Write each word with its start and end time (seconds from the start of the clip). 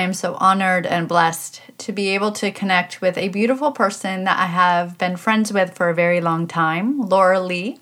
I 0.00 0.02
am 0.02 0.14
so 0.14 0.34
honored 0.40 0.86
and 0.86 1.06
blessed 1.06 1.60
to 1.76 1.92
be 1.92 2.08
able 2.14 2.32
to 2.32 2.50
connect 2.50 3.02
with 3.02 3.18
a 3.18 3.28
beautiful 3.28 3.70
person 3.70 4.24
that 4.24 4.38
I 4.38 4.46
have 4.46 4.96
been 4.96 5.18
friends 5.18 5.52
with 5.52 5.74
for 5.74 5.90
a 5.90 5.94
very 5.94 6.22
long 6.22 6.46
time, 6.46 7.02
Laura 7.02 7.38
Lee. 7.38 7.80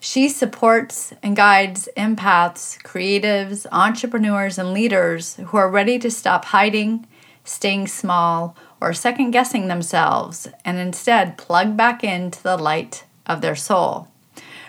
She 0.00 0.28
supports 0.28 1.14
and 1.22 1.36
guides 1.36 1.88
empaths, 1.96 2.82
creatives, 2.82 3.64
entrepreneurs, 3.70 4.58
and 4.58 4.72
leaders 4.72 5.36
who 5.36 5.56
are 5.56 5.70
ready 5.70 6.00
to 6.00 6.10
stop 6.10 6.46
hiding, 6.46 7.06
staying 7.44 7.86
small, 7.86 8.56
or 8.80 8.92
second 8.92 9.30
guessing 9.30 9.68
themselves 9.68 10.48
and 10.64 10.78
instead 10.78 11.38
plug 11.38 11.76
back 11.76 12.02
into 12.02 12.42
the 12.42 12.56
light 12.56 13.04
of 13.24 13.40
their 13.40 13.54
soul. 13.54 14.08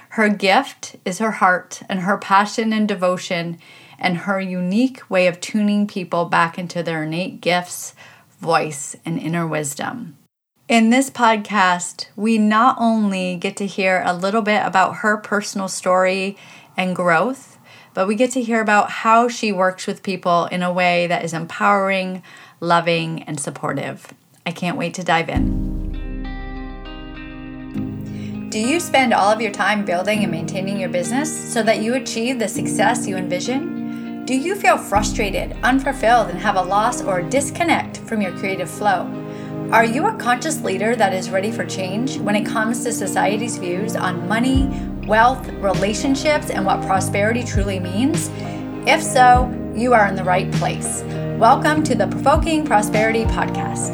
Her 0.10 0.30
gift 0.30 0.96
is 1.06 1.18
her 1.18 1.32
heart 1.32 1.82
and 1.90 2.02
her 2.02 2.20
passion 2.20 2.72
and 2.72 2.88
devotion 2.88 3.58
and 4.00 4.18
her 4.18 4.40
unique 4.40 5.10
way 5.10 5.28
of 5.28 5.40
tuning 5.40 5.88
people 5.88 6.26
back 6.26 6.58
into 6.58 6.84
their 6.84 7.04
innate 7.04 7.42
gifts, 7.42 7.94
voice, 8.40 8.96
and 9.06 9.20
inner 9.20 9.48
wisdom. 9.48 10.18
In 10.68 10.90
this 10.90 11.10
podcast, 11.10 12.08
we 12.16 12.38
not 12.38 12.76
only 12.80 13.36
get 13.36 13.56
to 13.58 13.68
hear 13.68 14.02
a 14.06 14.16
little 14.16 14.42
bit 14.42 14.66
about 14.66 14.98
her 14.98 15.18
personal 15.18 15.68
story 15.68 16.38
and 16.76 16.96
growth, 16.96 17.60
but 17.94 18.08
we 18.08 18.16
get 18.16 18.32
to 18.32 18.42
hear 18.42 18.62
about 18.62 18.90
how 18.90 19.28
she 19.28 19.52
works 19.52 19.88
with 19.88 20.04
people 20.04 20.46
in 20.48 20.64
a 20.64 20.74
way 20.74 21.08
that 21.08 21.24
is 21.24 21.34
empowering, 21.34 22.24
loving, 22.60 23.24
and 23.24 23.40
supportive. 23.40 24.12
I 24.46 24.52
can't 24.52 24.78
wait 24.78 24.96
to 24.96 25.04
dive 25.04 25.30
in. 25.30 25.66
Do 28.50 28.60
you 28.60 28.80
spend 28.80 29.14
all 29.14 29.32
of 29.32 29.42
your 29.42 29.52
time 29.52 29.86
building 29.86 30.24
and 30.24 30.32
maintaining 30.32 30.80
your 30.80 30.90
business 30.90 31.54
so 31.54 31.62
that 31.64 31.82
you 31.82 31.94
achieve 31.96 32.40
the 32.40 32.48
success 32.48 33.06
you 33.06 33.18
envision? 33.18 33.85
Do 34.26 34.34
you 34.36 34.56
feel 34.56 34.80
frustrated, 34.80 35.56
unfulfilled, 35.62 36.30
and 36.30 36.40
have 36.40 36.56
a 36.56 36.62
loss 36.64 37.00
or 37.00 37.22
disconnect 37.22 37.98
from 37.98 38.24
your 38.24 38.32
creative 38.32 38.68
flow? 38.68 39.08
Are 39.72 39.86
you 39.86 40.08
a 40.08 40.16
conscious 40.16 40.62
leader 40.62 40.96
that 40.96 41.14
is 41.14 41.30
ready 41.30 41.52
for 41.52 41.64
change 41.64 42.18
when 42.18 42.36
it 42.36 42.44
comes 42.44 42.84
to 42.84 42.92
society's 42.92 43.58
views 43.58 43.96
on 43.96 44.28
money, 44.28 44.68
wealth, 45.06 45.48
relationships, 45.50 46.50
and 46.50 46.66
what 46.66 46.82
prosperity 46.88 47.44
truly 47.44 47.80
means? 47.80 48.32
If 48.88 49.04
so, 49.04 49.54
you 49.76 49.94
are 49.94 50.08
in 50.08 50.16
the 50.16 50.24
right 50.24 50.52
place. 50.54 51.04
Welcome 51.38 51.84
to 51.84 51.94
the 51.94 52.08
Provoking 52.08 52.66
Prosperity 52.66 53.26
Podcast. 53.26 53.94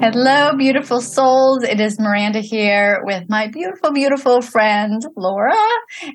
Hello, 0.00 0.56
beautiful 0.56 1.00
souls. 1.00 1.64
It 1.64 1.80
is 1.80 1.98
Miranda 1.98 2.38
here 2.38 3.00
with 3.02 3.28
my 3.28 3.48
beautiful, 3.48 3.92
beautiful 3.92 4.40
friend, 4.40 5.02
Laura. 5.16 5.58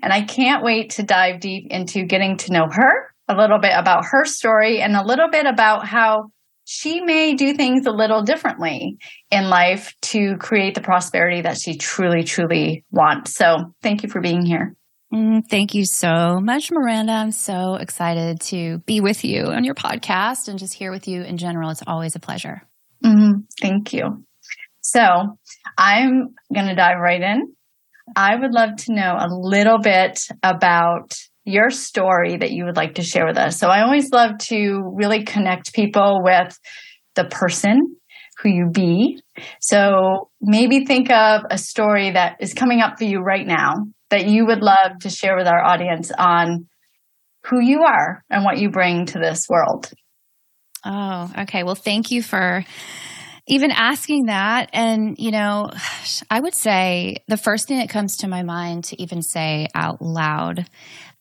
And 0.01 0.13
I 0.13 0.21
can't 0.21 0.63
wait 0.63 0.91
to 0.91 1.03
dive 1.03 1.41
deep 1.41 1.67
into 1.69 2.05
getting 2.05 2.37
to 2.37 2.53
know 2.53 2.67
her, 2.71 3.13
a 3.27 3.35
little 3.35 3.59
bit 3.59 3.73
about 3.75 4.05
her 4.05 4.23
story, 4.23 4.81
and 4.81 4.95
a 4.95 5.03
little 5.05 5.29
bit 5.29 5.45
about 5.45 5.85
how 5.85 6.31
she 6.63 7.01
may 7.01 7.33
do 7.33 7.55
things 7.55 7.85
a 7.85 7.91
little 7.91 8.23
differently 8.23 8.97
in 9.29 9.49
life 9.49 9.93
to 10.03 10.37
create 10.37 10.75
the 10.75 10.81
prosperity 10.81 11.41
that 11.41 11.57
she 11.57 11.77
truly, 11.77 12.23
truly 12.23 12.85
wants. 12.89 13.35
So 13.35 13.73
thank 13.81 14.01
you 14.01 14.07
for 14.07 14.21
being 14.21 14.45
here. 14.45 14.75
Mm, 15.13 15.41
thank 15.49 15.75
you 15.75 15.85
so 15.85 16.39
much, 16.39 16.71
Miranda. 16.71 17.11
I'm 17.11 17.33
so 17.33 17.75
excited 17.75 18.39
to 18.43 18.77
be 18.85 19.01
with 19.01 19.25
you 19.25 19.47
on 19.47 19.65
your 19.65 19.75
podcast 19.75 20.47
and 20.47 20.57
just 20.57 20.73
here 20.73 20.89
with 20.89 21.09
you 21.09 21.21
in 21.21 21.37
general. 21.37 21.69
It's 21.69 21.83
always 21.85 22.15
a 22.15 22.19
pleasure. 22.19 22.61
Mm-hmm. 23.03 23.41
Thank 23.61 23.93
you. 23.93 24.23
So 24.81 25.01
I'm 25.77 26.35
going 26.53 26.67
to 26.67 26.75
dive 26.75 26.99
right 26.99 27.21
in. 27.21 27.53
I 28.15 28.35
would 28.35 28.51
love 28.51 28.75
to 28.77 28.93
know 28.93 29.15
a 29.17 29.27
little 29.29 29.79
bit 29.79 30.27
about 30.41 31.17
your 31.45 31.69
story 31.69 32.37
that 32.37 32.51
you 32.51 32.65
would 32.65 32.75
like 32.75 32.95
to 32.95 33.03
share 33.03 33.25
with 33.25 33.37
us. 33.37 33.57
So 33.57 33.67
I 33.67 33.81
always 33.81 34.11
love 34.11 34.37
to 34.39 34.91
really 34.93 35.23
connect 35.23 35.73
people 35.73 36.21
with 36.21 36.57
the 37.15 37.25
person 37.25 37.95
who 38.41 38.49
you 38.49 38.69
be. 38.71 39.21
So 39.61 40.29
maybe 40.41 40.85
think 40.85 41.09
of 41.11 41.43
a 41.49 41.57
story 41.57 42.11
that 42.11 42.37
is 42.39 42.53
coming 42.53 42.81
up 42.81 42.97
for 42.97 43.05
you 43.05 43.19
right 43.19 43.45
now 43.45 43.73
that 44.09 44.27
you 44.27 44.45
would 44.45 44.61
love 44.61 44.99
to 45.01 45.09
share 45.09 45.35
with 45.37 45.47
our 45.47 45.63
audience 45.63 46.11
on 46.17 46.67
who 47.45 47.59
you 47.61 47.83
are 47.83 48.23
and 48.29 48.43
what 48.43 48.57
you 48.57 48.69
bring 48.69 49.05
to 49.07 49.19
this 49.19 49.47
world. 49.49 49.91
Oh, 50.85 51.31
okay. 51.39 51.63
Well, 51.63 51.75
thank 51.75 52.11
you 52.11 52.21
for 52.21 52.65
even 53.47 53.71
asking 53.71 54.25
that. 54.25 54.69
And, 54.73 55.17
you 55.17 55.31
know, 55.31 55.69
I 56.29 56.39
would 56.39 56.53
say 56.53 57.17
the 57.27 57.37
first 57.37 57.67
thing 57.67 57.79
that 57.79 57.89
comes 57.89 58.17
to 58.17 58.27
my 58.27 58.43
mind 58.43 58.85
to 58.85 59.01
even 59.01 59.21
say 59.21 59.67
out 59.75 60.01
loud 60.01 60.67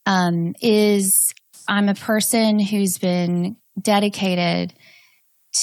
um, 0.07 0.55
is 0.61 1.33
I'm 1.69 1.89
a 1.89 1.95
person 1.95 2.59
who's 2.59 2.99
been 2.99 3.57
dedicated 3.81 4.75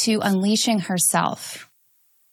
to 0.02 0.20
unleashing 0.22 0.80
herself 0.80 1.70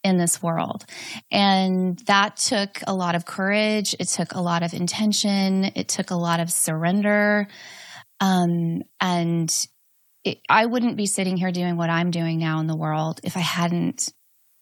in 0.05 0.19
this 0.19 0.43
world. 0.43 0.85
And 1.33 1.99
that 2.07 2.37
took 2.37 2.81
a 2.87 2.95
lot 2.95 3.17
of 3.17 3.27
courage. 3.27 3.95
It 3.99 4.09
took 4.09 4.35
a 4.35 4.41
lot 4.41 4.63
of 4.63 4.73
intention. 4.73 5.65
It 5.75 5.89
took 5.89 6.11
a 6.11 6.17
lot 6.17 6.39
of 6.39 6.51
surrender. 6.51 7.49
Um, 8.21 8.83
and 9.01 9.53
it, 10.27 10.41
I 10.49 10.67
wouldn't 10.67 10.97
be 10.97 11.07
sitting 11.07 11.37
here 11.37 11.53
doing 11.53 11.77
what 11.77 11.91
I'm 11.91 12.11
doing 12.11 12.39
now 12.39 12.61
in 12.61 12.67
the 12.67 12.77
world 12.77 13.21
if 13.23 13.37
I 13.37 13.41
hadn't 13.41 14.13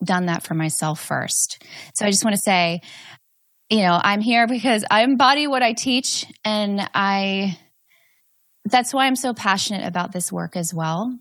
done 0.03 0.27
that 0.27 0.43
for 0.43 0.55
myself 0.55 1.01
first. 1.01 1.63
So 1.95 2.05
I 2.05 2.11
just 2.11 2.25
want 2.25 2.37
to 2.37 2.43
say, 2.43 2.81
you 3.71 3.79
know, 3.79 3.99
I'm 4.03 4.21
here 4.21 4.47
because 4.47 4.85
I 4.91 5.03
embody 5.03 5.47
what 5.47 5.63
I 5.63 5.73
teach 5.73 6.27
and 6.45 6.81
I 6.95 7.59
that's 8.67 8.95
why 8.95 9.07
I'm 9.07 9.17
so 9.17 9.35
passionate 9.35 9.87
about 9.87 10.13
this 10.13 10.33
work 10.33 10.57
as 10.57 10.73
well. 10.73 11.19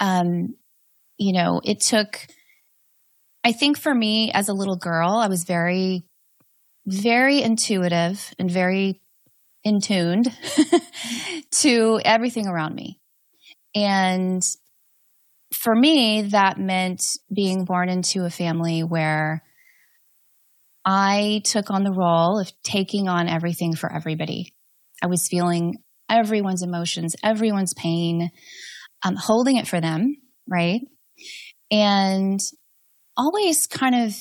Um, 0.00 0.54
you 1.16 1.32
know, 1.32 1.60
it 1.64 1.80
took 1.80 2.26
I 3.44 3.52
think 3.52 3.78
for 3.78 3.94
me 3.94 4.30
as 4.32 4.48
a 4.48 4.52
little 4.52 4.76
girl, 4.76 5.10
I 5.10 5.28
was 5.28 5.44
very, 5.44 6.04
very 6.86 7.42
intuitive 7.42 8.34
and 8.38 8.50
very 8.50 9.00
in 9.64 9.80
tuned 9.80 10.32
to 11.50 12.00
everything 12.04 12.46
around 12.46 12.74
me. 12.74 12.97
And 13.74 14.42
for 15.52 15.74
me, 15.74 16.22
that 16.22 16.58
meant 16.58 17.02
being 17.32 17.64
born 17.64 17.88
into 17.88 18.24
a 18.24 18.30
family 18.30 18.82
where 18.82 19.42
I 20.84 21.42
took 21.44 21.70
on 21.70 21.84
the 21.84 21.92
role 21.92 22.38
of 22.38 22.50
taking 22.62 23.08
on 23.08 23.28
everything 23.28 23.74
for 23.74 23.92
everybody. 23.92 24.54
I 25.02 25.06
was 25.06 25.28
feeling 25.28 25.76
everyone's 26.08 26.62
emotions, 26.62 27.14
everyone's 27.22 27.74
pain, 27.74 28.30
um, 29.04 29.16
holding 29.16 29.56
it 29.56 29.68
for 29.68 29.80
them, 29.80 30.16
right? 30.46 30.80
And 31.70 32.40
always 33.18 33.66
kind 33.66 34.06
of 34.06 34.16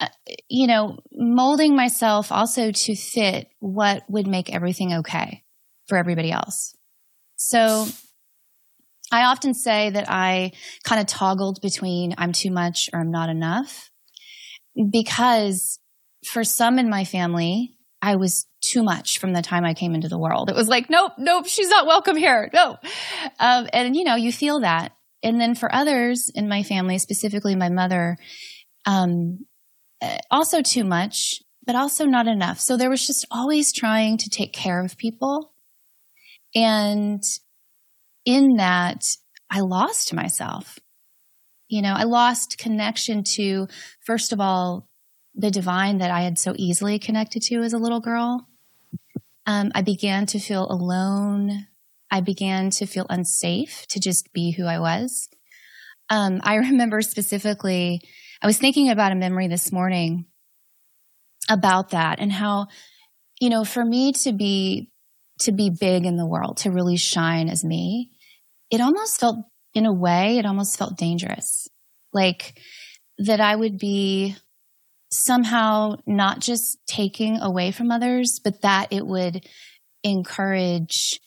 uh, 0.00 0.08
you 0.48 0.66
know 0.66 0.98
molding 1.12 1.74
myself 1.74 2.30
also 2.30 2.70
to 2.70 2.94
fit 2.94 3.48
what 3.58 4.02
would 4.08 4.26
make 4.26 4.54
everything 4.54 4.92
okay 4.92 5.42
for 5.88 5.96
everybody 5.96 6.30
else 6.30 6.76
so 7.36 7.86
i 9.12 9.24
often 9.24 9.54
say 9.54 9.90
that 9.90 10.06
i 10.08 10.50
kind 10.84 11.00
of 11.00 11.06
toggled 11.06 11.60
between 11.62 12.14
i'm 12.18 12.32
too 12.32 12.50
much 12.50 12.90
or 12.92 13.00
i'm 13.00 13.10
not 13.10 13.28
enough 13.28 13.90
because 14.90 15.78
for 16.26 16.42
some 16.42 16.78
in 16.78 16.90
my 16.90 17.04
family 17.04 17.76
i 18.00 18.16
was 18.16 18.46
too 18.60 18.82
much 18.82 19.18
from 19.18 19.32
the 19.32 19.42
time 19.42 19.64
i 19.64 19.74
came 19.74 19.94
into 19.94 20.08
the 20.08 20.18
world 20.18 20.48
it 20.48 20.56
was 20.56 20.68
like 20.68 20.90
nope 20.90 21.12
nope 21.18 21.46
she's 21.46 21.68
not 21.68 21.86
welcome 21.86 22.16
here 22.16 22.50
no 22.52 22.76
um, 23.38 23.68
and 23.72 23.96
you 23.96 24.04
know 24.04 24.16
you 24.16 24.32
feel 24.32 24.60
that 24.60 24.92
and 25.22 25.40
then 25.40 25.54
for 25.54 25.72
others 25.72 26.30
in 26.34 26.48
my 26.48 26.62
family, 26.62 26.98
specifically 26.98 27.54
my 27.54 27.68
mother, 27.68 28.16
um, 28.86 29.46
uh, 30.00 30.18
also 30.30 30.62
too 30.62 30.84
much, 30.84 31.40
but 31.64 31.76
also 31.76 32.06
not 32.06 32.26
enough. 32.26 32.58
So 32.58 32.76
there 32.76 32.90
was 32.90 33.06
just 33.06 33.24
always 33.30 33.72
trying 33.72 34.18
to 34.18 34.28
take 34.28 34.52
care 34.52 34.84
of 34.84 34.98
people. 34.98 35.52
And 36.54 37.22
in 38.24 38.56
that, 38.56 39.04
I 39.50 39.60
lost 39.60 40.14
myself. 40.14 40.78
You 41.68 41.82
know, 41.82 41.94
I 41.94 42.04
lost 42.04 42.58
connection 42.58 43.24
to, 43.34 43.68
first 44.00 44.32
of 44.32 44.40
all, 44.40 44.88
the 45.34 45.50
divine 45.50 45.98
that 45.98 46.10
I 46.10 46.22
had 46.22 46.38
so 46.38 46.54
easily 46.56 46.98
connected 46.98 47.42
to 47.44 47.62
as 47.62 47.72
a 47.72 47.78
little 47.78 48.00
girl. 48.00 48.46
Um, 49.46 49.72
I 49.74 49.82
began 49.82 50.26
to 50.26 50.38
feel 50.38 50.70
alone. 50.70 51.66
I 52.10 52.20
began 52.20 52.70
to 52.70 52.86
feel 52.86 53.06
unsafe 53.08 53.86
to 53.88 53.98
just 53.98 54.32
be 54.32 54.52
who 54.52 54.66
I 54.66 54.78
was. 54.78 55.28
Um, 56.10 56.40
I 56.44 56.54
remember 56.68 57.00
specifically, 57.00 58.00
I 58.42 58.46
was 58.46 58.58
thinking 58.58 58.90
about 58.90 59.12
a 59.12 59.16
memory 59.16 59.48
this 59.48 59.72
morning 59.72 60.26
about 61.48 61.90
that 61.90 62.20
and 62.20 62.30
how, 62.30 62.66
you 63.40 63.50
know, 63.50 63.64
for 63.64 63.84
me 63.84 64.12
to 64.12 64.32
be 64.32 64.90
to 65.40 65.52
be 65.52 65.70
big 65.70 66.04
in 66.04 66.16
the 66.16 66.26
world, 66.26 66.58
to 66.58 66.70
really 66.70 66.96
shine 66.96 67.48
as 67.48 67.64
me, 67.64 68.10
it 68.72 68.80
almost 68.80 69.20
felt 69.20 69.36
in 69.74 69.86
a 69.86 69.92
way, 69.92 70.38
it 70.38 70.46
almost 70.46 70.76
felt 70.76 70.96
dangerous. 70.96 71.68
Like 72.12 72.58
that 73.18 73.40
I 73.40 73.54
would 73.54 73.78
be 73.78 74.34
somehow 75.10 75.96
not 76.06 76.40
just 76.40 76.78
taking 76.86 77.38
away 77.38 77.70
from 77.70 77.90
others, 77.90 78.40
but 78.42 78.62
that 78.62 78.88
it 78.90 79.06
would 79.06 79.46
encourage, 80.02 81.20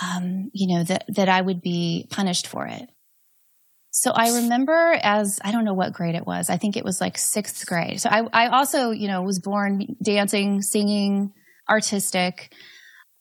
um, 0.00 0.50
you 0.52 0.76
know, 0.76 0.84
that, 0.84 1.04
that 1.16 1.28
I 1.28 1.40
would 1.40 1.62
be 1.62 2.06
punished 2.10 2.46
for 2.46 2.66
it. 2.66 2.88
So 3.92 4.12
I 4.12 4.36
remember 4.36 4.96
as 5.02 5.40
I 5.42 5.50
don't 5.50 5.64
know 5.64 5.74
what 5.74 5.92
grade 5.92 6.14
it 6.14 6.26
was. 6.26 6.48
I 6.48 6.58
think 6.58 6.76
it 6.76 6.84
was 6.84 7.00
like 7.00 7.18
sixth 7.18 7.66
grade. 7.66 8.00
So 8.00 8.08
I, 8.08 8.22
I 8.32 8.48
also, 8.48 8.90
you 8.90 9.08
know, 9.08 9.22
was 9.22 9.40
born 9.40 9.96
dancing, 10.02 10.62
singing, 10.62 11.32
artistic, 11.68 12.54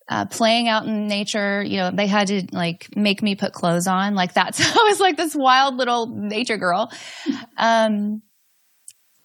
uh, 0.10 0.26
playing 0.26 0.68
out 0.68 0.86
in 0.86 1.08
nature. 1.08 1.64
You 1.64 1.78
know, 1.78 1.92
they 1.92 2.08
had 2.08 2.28
to 2.28 2.48
like 2.52 2.90
make 2.98 3.22
me 3.22 3.36
put 3.36 3.54
clothes 3.54 3.88
on. 3.88 4.16
Like 4.16 4.34
that's 4.34 4.60
I 4.76 4.84
was 4.90 5.00
like 5.00 5.16
this 5.16 5.36
wild 5.36 5.76
little 5.76 6.08
nature 6.08 6.58
girl. 6.58 6.92
Um, 7.56 8.24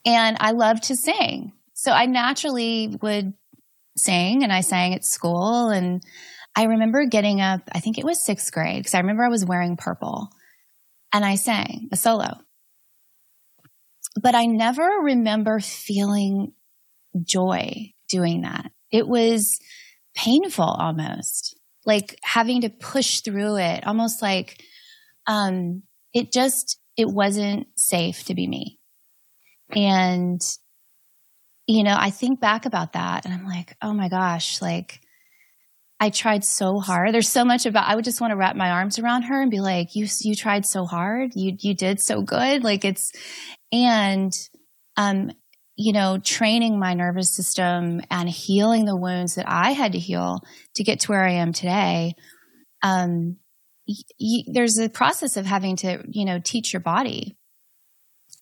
and 0.05 0.37
I 0.39 0.53
loved 0.53 0.85
to 0.85 0.97
sing. 0.97 1.53
So 1.73 1.91
I 1.91 2.07
naturally 2.07 2.97
would 3.01 3.33
sing 3.97 4.43
and 4.43 4.53
I 4.53 4.61
sang 4.61 4.95
at 4.95 5.05
school. 5.05 5.71
And 5.71 6.03
I 6.55 6.65
remember 6.65 7.07
getting 7.07 7.41
up, 7.41 7.63
I 7.73 7.81
think 7.81 7.99
it 7.99 8.05
was 8.05 8.25
sixth 8.25 8.53
grade, 8.53 8.81
because 8.81 8.95
I 8.95 9.01
remember 9.01 9.25
I 9.25 9.29
was 9.29 9.45
wearing 9.45 9.77
purple 9.77 10.29
and 11.13 11.25
I 11.25 11.37
sang 11.37 11.89
a 11.93 11.97
solo. 11.97 12.39
But 14.21 14.35
I 14.35 14.45
never 14.45 14.87
remember 15.03 15.59
feeling 15.61 16.53
joy 17.23 17.93
doing 18.09 18.43
that. 18.43 18.71
It 18.93 19.09
was 19.09 19.59
painful 20.15 20.65
almost, 20.65 21.57
like 21.85 22.19
having 22.23 22.63
to 22.63 22.71
push 22.71 23.21
through 23.21 23.57
it, 23.57 23.87
almost 23.87 24.23
like 24.23 24.63
um, 25.27 25.83
it 26.13 26.33
just, 26.33 26.79
it 26.97 27.09
wasn't 27.09 27.67
safe 27.77 28.25
to 28.25 28.35
be 28.35 28.47
me. 28.47 28.79
And, 29.75 30.41
you 31.67 31.83
know, 31.83 31.97
I 31.99 32.11
think 32.11 32.41
back 32.41 32.67
about 32.67 32.93
that 32.93 33.25
and 33.25 33.35
I'm 33.35 33.47
like, 33.47 33.77
oh 33.83 33.93
my 33.93 34.09
gosh, 34.09 34.61
like 34.63 35.01
I 36.01 36.11
tried 36.11 36.45
so 36.45 36.81
hard. 36.81 37.15
There's 37.15 37.29
so 37.29 37.45
much 37.45 37.67
about 37.67 37.89
I 37.89 37.95
would 37.95 38.05
just 38.05 38.21
want 38.21 38.33
to 38.33 38.37
wrap 38.37 38.57
my 38.57 38.71
arms 38.71 38.99
around 38.99 39.23
her 39.23 39.41
and 39.41 39.51
be 39.51 39.61
like, 39.61 39.95
"You 39.95 40.07
you 40.21 40.35
tried 40.35 40.67
so 40.67 40.85
hard. 40.85 41.33
You 41.35 41.57
you 41.59 41.75
did 41.75 42.01
so 42.01 42.21
good." 42.21 42.65
Like 42.65 42.85
it's 42.85 43.13
and 43.73 44.33
um 44.97 45.31
you 45.77 45.93
know, 45.93 46.19
training 46.19 46.79
my 46.79 46.95
nervous 46.95 47.35
system 47.35 48.01
and 48.11 48.29
healing 48.29 48.85
the 48.85 48.97
wounds 48.97 49.35
that 49.35 49.47
I 49.49 49.73
had 49.73 49.93
to 49.93 49.99
heal 49.99 50.41
to 50.77 50.85
get 50.85 51.01
to 51.01 51.09
where 51.09 51.25
I 51.25 51.33
am 51.33 51.53
today. 51.53 52.15
Um 52.83 53.37
y- 53.87 54.45
there's 54.53 54.79
a 54.79 54.89
process 54.89 55.37
of 55.37 55.47
having 55.47 55.77
to, 55.77 56.03
you 56.09 56.25
know, 56.25 56.41
teach 56.43 56.73
your 56.73 56.81
body 56.81 57.37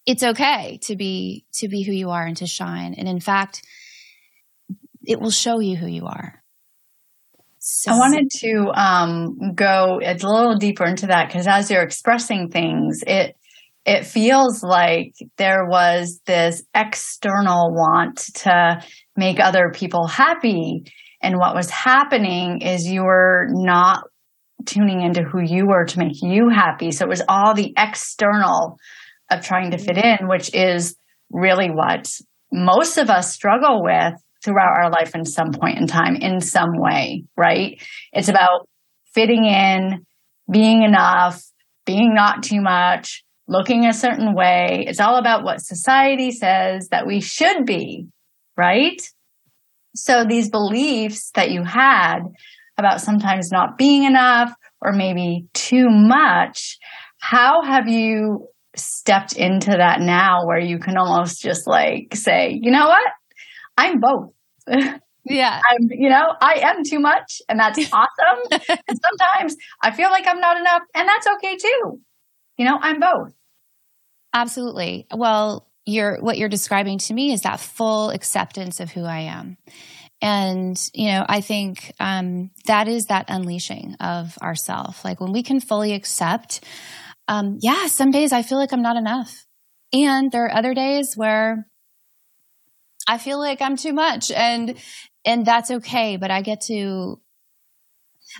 it's 0.06 0.22
okay 0.22 0.78
to 0.82 0.96
be 0.96 1.44
to 1.54 1.68
be 1.68 1.82
who 1.82 1.92
you 1.92 2.10
are 2.10 2.24
and 2.24 2.36
to 2.36 2.46
shine 2.46 2.94
and 2.94 3.08
in 3.08 3.20
fact 3.20 3.62
it 5.04 5.20
will 5.20 5.30
show 5.30 5.60
you 5.60 5.76
who 5.76 5.86
you 5.86 6.06
are 6.06 6.42
so. 7.58 7.92
i 7.92 7.98
wanted 7.98 8.28
to 8.30 8.70
um, 8.74 9.54
go 9.54 10.00
a 10.02 10.14
little 10.14 10.56
deeper 10.56 10.84
into 10.84 11.06
that 11.06 11.28
because 11.28 11.46
as 11.46 11.70
you're 11.70 11.82
expressing 11.82 12.50
things 12.50 13.02
it 13.06 13.36
it 13.84 14.06
feels 14.06 14.62
like 14.62 15.14
there 15.38 15.66
was 15.66 16.20
this 16.26 16.62
external 16.74 17.72
want 17.72 18.18
to 18.34 18.82
make 19.16 19.40
other 19.40 19.70
people 19.74 20.06
happy 20.06 20.84
and 21.20 21.38
what 21.38 21.54
was 21.54 21.70
happening 21.70 22.60
is 22.62 22.86
you 22.86 23.02
were 23.02 23.46
not 23.50 24.04
tuning 24.66 25.02
into 25.02 25.22
who 25.22 25.40
you 25.40 25.66
were 25.66 25.84
to 25.84 25.98
make 25.98 26.22
you 26.22 26.48
happy 26.48 26.90
so 26.92 27.04
it 27.04 27.08
was 27.08 27.22
all 27.28 27.54
the 27.54 27.74
external 27.76 28.76
of 29.32 29.44
trying 29.44 29.70
to 29.70 29.78
fit 29.78 29.96
in, 29.96 30.28
which 30.28 30.54
is 30.54 30.94
really 31.30 31.70
what 31.70 32.08
most 32.52 32.98
of 32.98 33.08
us 33.08 33.32
struggle 33.32 33.82
with 33.82 34.14
throughout 34.44 34.76
our 34.76 34.90
life 34.90 35.14
in 35.14 35.24
some 35.24 35.52
point 35.52 35.78
in 35.78 35.86
time, 35.86 36.16
in 36.16 36.40
some 36.40 36.72
way, 36.74 37.24
right? 37.36 37.80
It's 38.12 38.28
about 38.28 38.68
fitting 39.14 39.44
in, 39.44 40.04
being 40.50 40.82
enough, 40.82 41.42
being 41.86 42.12
not 42.14 42.42
too 42.42 42.60
much, 42.60 43.24
looking 43.52 43.86
a 43.86 43.92
certain 43.92 44.34
way. 44.34 44.84
It's 44.88 45.00
all 45.00 45.16
about 45.16 45.44
what 45.44 45.60
society 45.60 46.30
says 46.30 46.88
that 46.88 47.06
we 47.06 47.20
should 47.20 47.64
be, 47.64 48.08
right? 48.56 49.00
So 49.94 50.24
these 50.24 50.50
beliefs 50.50 51.30
that 51.34 51.50
you 51.50 51.62
had 51.62 52.20
about 52.78 53.00
sometimes 53.00 53.52
not 53.52 53.76
being 53.76 54.04
enough 54.04 54.52
or 54.80 54.92
maybe 54.92 55.46
too 55.52 55.86
much, 55.88 56.78
how 57.18 57.62
have 57.62 57.88
you 57.88 58.48
stepped 58.74 59.34
into 59.34 59.70
that 59.70 60.00
now 60.00 60.46
where 60.46 60.58
you 60.58 60.78
can 60.78 60.96
almost 60.96 61.42
just 61.42 61.66
like 61.66 62.14
say, 62.14 62.58
you 62.60 62.70
know 62.70 62.88
what? 62.88 63.10
I'm 63.76 64.00
both. 64.00 64.32
Yeah. 65.24 65.60
I'm, 65.70 65.88
you 65.90 66.08
know, 66.08 66.34
I 66.40 66.54
am 66.64 66.82
too 66.84 66.98
much 66.98 67.40
and 67.48 67.58
that's 67.58 67.78
awesome. 67.92 68.42
and 68.50 68.98
sometimes 69.04 69.56
I 69.82 69.92
feel 69.92 70.10
like 70.10 70.26
I'm 70.26 70.40
not 70.40 70.56
enough 70.56 70.82
and 70.94 71.08
that's 71.08 71.26
okay 71.36 71.56
too. 71.56 72.00
You 72.56 72.64
know, 72.64 72.78
I'm 72.80 72.98
both. 72.98 73.32
Absolutely. 74.34 75.06
Well, 75.14 75.68
you're 75.84 76.20
what 76.20 76.38
you're 76.38 76.48
describing 76.48 76.98
to 76.98 77.14
me 77.14 77.32
is 77.32 77.42
that 77.42 77.60
full 77.60 78.10
acceptance 78.10 78.80
of 78.80 78.90
who 78.90 79.04
I 79.04 79.20
am. 79.20 79.56
And, 80.20 80.80
you 80.94 81.08
know, 81.08 81.26
I 81.28 81.40
think 81.40 81.92
um, 81.98 82.50
that 82.66 82.86
is 82.86 83.06
that 83.06 83.24
unleashing 83.28 83.96
of 83.98 84.38
ourself. 84.40 85.04
Like 85.04 85.20
when 85.20 85.32
we 85.32 85.42
can 85.42 85.58
fully 85.58 85.94
accept 85.94 86.60
um, 87.28 87.58
yeah, 87.60 87.86
some 87.86 88.10
days 88.10 88.32
I 88.32 88.42
feel 88.42 88.58
like 88.58 88.72
I'm 88.72 88.82
not 88.82 88.96
enough. 88.96 89.46
And 89.92 90.30
there 90.32 90.44
are 90.46 90.54
other 90.54 90.74
days 90.74 91.14
where 91.16 91.66
I 93.08 93.18
feel 93.18 93.38
like 93.38 93.60
I'm 93.60 93.76
too 93.76 93.92
much 93.92 94.30
and 94.30 94.76
and 95.24 95.46
that's 95.46 95.70
okay, 95.70 96.16
but 96.16 96.30
I 96.30 96.42
get 96.42 96.62
to 96.62 97.20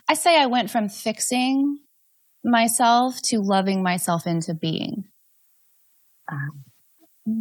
I 0.08 0.14
say 0.14 0.40
I 0.40 0.46
went 0.46 0.70
from 0.70 0.88
fixing 0.88 1.78
myself 2.44 3.20
to 3.22 3.40
loving 3.40 3.82
myself 3.82 4.26
into 4.26 4.54
being. 4.54 5.04
Um, 6.32 6.64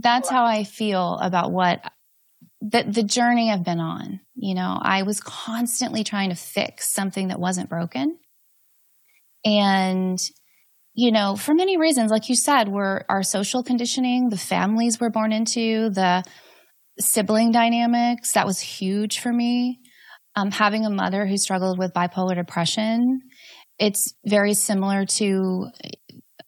that's 0.01 0.29
how 0.29 0.45
I 0.45 0.63
feel 0.63 1.17
about 1.21 1.51
what 1.51 1.83
the 2.61 2.83
the 2.87 3.03
journey 3.03 3.51
I've 3.51 3.63
been 3.63 3.79
on. 3.79 4.19
You 4.35 4.55
know, 4.55 4.77
I 4.79 5.03
was 5.03 5.19
constantly 5.19 6.03
trying 6.03 6.29
to 6.29 6.35
fix 6.35 6.93
something 6.93 7.29
that 7.29 7.39
wasn't 7.39 7.69
broken. 7.69 8.17
And 9.43 10.19
you 10.93 11.11
know, 11.11 11.35
for 11.35 11.53
many 11.53 11.77
reasons, 11.77 12.11
like 12.11 12.29
you 12.29 12.35
said, 12.35 12.67
were 12.67 13.05
our 13.07 13.23
social 13.23 13.63
conditioning, 13.63 14.29
the 14.29 14.37
families 14.37 14.99
we're 14.99 15.09
born 15.09 15.31
into, 15.31 15.89
the 15.89 16.23
sibling 16.99 17.51
dynamics. 17.51 18.33
That 18.33 18.45
was 18.45 18.59
huge 18.59 19.19
for 19.19 19.31
me. 19.31 19.79
Um, 20.35 20.51
having 20.51 20.85
a 20.85 20.89
mother 20.89 21.25
who 21.25 21.37
struggled 21.37 21.77
with 21.77 21.93
bipolar 21.93 22.35
depression, 22.35 23.21
it's 23.79 24.13
very 24.25 24.53
similar 24.53 25.05
to 25.05 25.67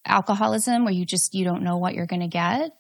alcoholism, 0.06 0.86
where 0.86 0.94
you 0.94 1.06
just 1.06 1.34
you 1.34 1.46
don't 1.46 1.64
know 1.64 1.78
what 1.78 1.94
you're 1.94 2.06
going 2.06 2.22
to 2.22 2.28
get, 2.28 2.72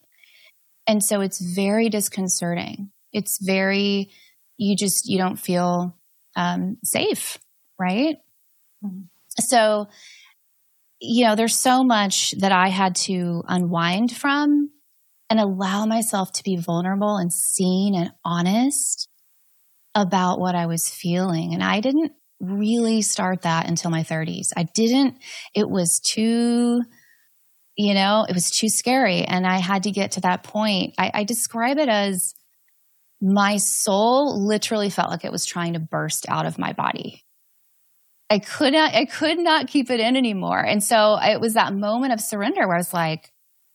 and 0.87 1.03
so 1.03 1.21
it's 1.21 1.39
very 1.39 1.89
disconcerting. 1.89 2.91
It's 3.11 3.39
very 3.43 4.11
you 4.57 4.75
just 4.75 5.07
you 5.07 5.17
don't 5.17 5.37
feel 5.37 5.97
um, 6.35 6.77
safe, 6.83 7.37
right? 7.79 8.15
Mm-hmm. 8.83 9.01
So 9.39 9.87
you 11.05 11.25
know, 11.25 11.35
there's 11.35 11.59
so 11.59 11.83
much 11.83 12.31
that 12.39 12.53
I 12.53 12.69
had 12.69 12.95
to 12.95 13.43
unwind 13.47 14.15
from 14.15 14.69
and 15.29 15.39
allow 15.39 15.85
myself 15.85 16.31
to 16.33 16.43
be 16.43 16.55
vulnerable 16.55 17.17
and 17.17 17.31
seen 17.31 17.93
and 17.93 18.11
honest 18.23 19.09
about 19.93 20.39
what 20.39 20.55
I 20.55 20.65
was 20.65 20.89
feeling. 20.89 21.53
And 21.53 21.61
I 21.61 21.81
didn't 21.81 22.13
really 22.39 23.01
start 23.01 23.41
that 23.41 23.67
until 23.67 23.91
my 23.91 24.03
30s. 24.03 24.53
I 24.55 24.63
didn't, 24.63 25.17
it 25.53 25.69
was 25.69 25.99
too, 25.99 26.83
you 27.75 27.93
know, 27.93 28.25
it 28.27 28.33
was 28.33 28.51
too 28.51 28.69
scary. 28.69 29.23
And 29.23 29.47
I 29.47 29.57
had 29.57 29.83
to 29.83 29.91
get 29.91 30.13
to 30.13 30.21
that 30.21 30.43
point. 30.43 30.93
I, 30.97 31.11
I 31.13 31.23
describe 31.23 31.77
it 31.77 31.89
as 31.89 32.35
my 33.21 33.57
soul 33.57 34.45
literally 34.45 34.89
felt 34.89 35.09
like 35.09 35.25
it 35.25 35.31
was 35.31 35.45
trying 35.45 35.73
to 35.73 35.79
burst 35.79 36.27
out 36.29 36.45
of 36.45 36.59
my 36.59 36.73
body. 36.73 37.23
I 38.29 38.39
could 38.39 38.73
not, 38.73 38.93
I 38.93 39.05
could 39.05 39.39
not 39.39 39.67
keep 39.67 39.89
it 39.89 39.99
in 39.99 40.15
anymore. 40.15 40.59
And 40.59 40.83
so 40.83 41.17
it 41.21 41.39
was 41.39 41.53
that 41.53 41.73
moment 41.73 42.13
of 42.13 42.21
surrender 42.21 42.67
where 42.67 42.75
I 42.75 42.79
was 42.79 42.93
like, 42.93 43.31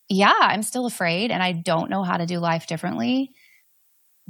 yeah, 0.08 0.34
I'm 0.38 0.62
still 0.62 0.86
afraid 0.86 1.30
and 1.30 1.42
I 1.42 1.52
don't 1.52 1.90
know 1.90 2.02
how 2.02 2.16
to 2.16 2.26
do 2.26 2.38
life 2.38 2.66
differently, 2.66 3.32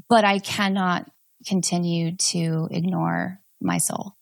but 0.09 0.25
I 0.25 0.39
cannot 0.39 1.11
continue 1.47 2.17
to 2.17 2.69
ignore 2.71 3.41
my 3.61 3.79
soul. 3.79 4.18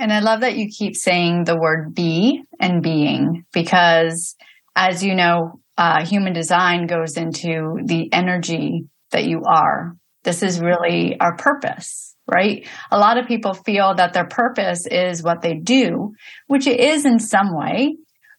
And 0.00 0.10
I 0.14 0.20
love 0.20 0.40
that 0.40 0.56
you 0.56 0.68
keep 0.68 0.96
saying 0.96 1.44
the 1.44 1.60
word 1.60 1.94
be 1.94 2.42
and 2.58 2.82
being 2.82 3.44
because, 3.52 4.34
as 4.74 5.04
you 5.04 5.14
know, 5.14 5.60
uh, 5.76 6.06
human 6.06 6.32
design 6.32 6.86
goes 6.86 7.18
into 7.18 7.76
the 7.84 8.10
energy 8.10 8.86
that 9.12 9.26
you 9.26 9.42
are. 9.46 9.94
This 10.24 10.42
is 10.42 10.58
really 10.58 11.20
our 11.20 11.36
purpose, 11.36 12.16
right? 12.26 12.66
A 12.90 12.98
lot 12.98 13.18
of 13.18 13.28
people 13.28 13.52
feel 13.52 13.94
that 13.94 14.14
their 14.14 14.26
purpose 14.26 14.86
is 14.86 15.22
what 15.22 15.42
they 15.42 15.54
do, 15.54 16.14
which 16.46 16.66
it 16.66 16.80
is 16.80 17.04
in 17.04 17.18
some 17.18 17.54
way, 17.54 17.94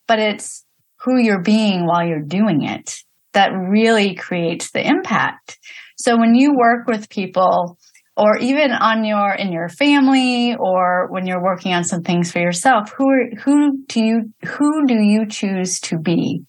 but 0.08 0.18
it's 0.18 0.66
who 1.02 1.20
you're 1.20 1.44
being 1.44 1.86
while 1.86 2.08
you're 2.08 2.26
doing 2.26 2.64
it 2.64 2.96
that 3.34 3.50
really 3.50 4.16
creates 4.16 4.72
the 4.72 4.86
impact. 4.86 5.60
So 5.96 6.18
when 6.18 6.34
you 6.34 6.56
work 6.56 6.88
with 6.88 7.08
people 7.08 7.78
or 8.18 8.38
even 8.38 8.72
on 8.72 9.04
your 9.04 9.34
in 9.34 9.52
your 9.52 9.70
family 9.70 10.56
or 10.56 11.08
when 11.10 11.26
you're 11.26 11.44
working 11.44 11.74
on 11.74 11.84
some 11.84 12.04
things 12.04 12.32
for 12.32 12.40
yourself, 12.40 12.92
who 12.98 13.10
are, 13.10 13.30
who 13.44 13.84
do 13.88 14.04
you 14.04 14.34
who 14.46 14.86
do 14.86 14.96
you 14.96 15.26
choose 15.26 15.80
to 15.82 15.98
be 15.98 16.44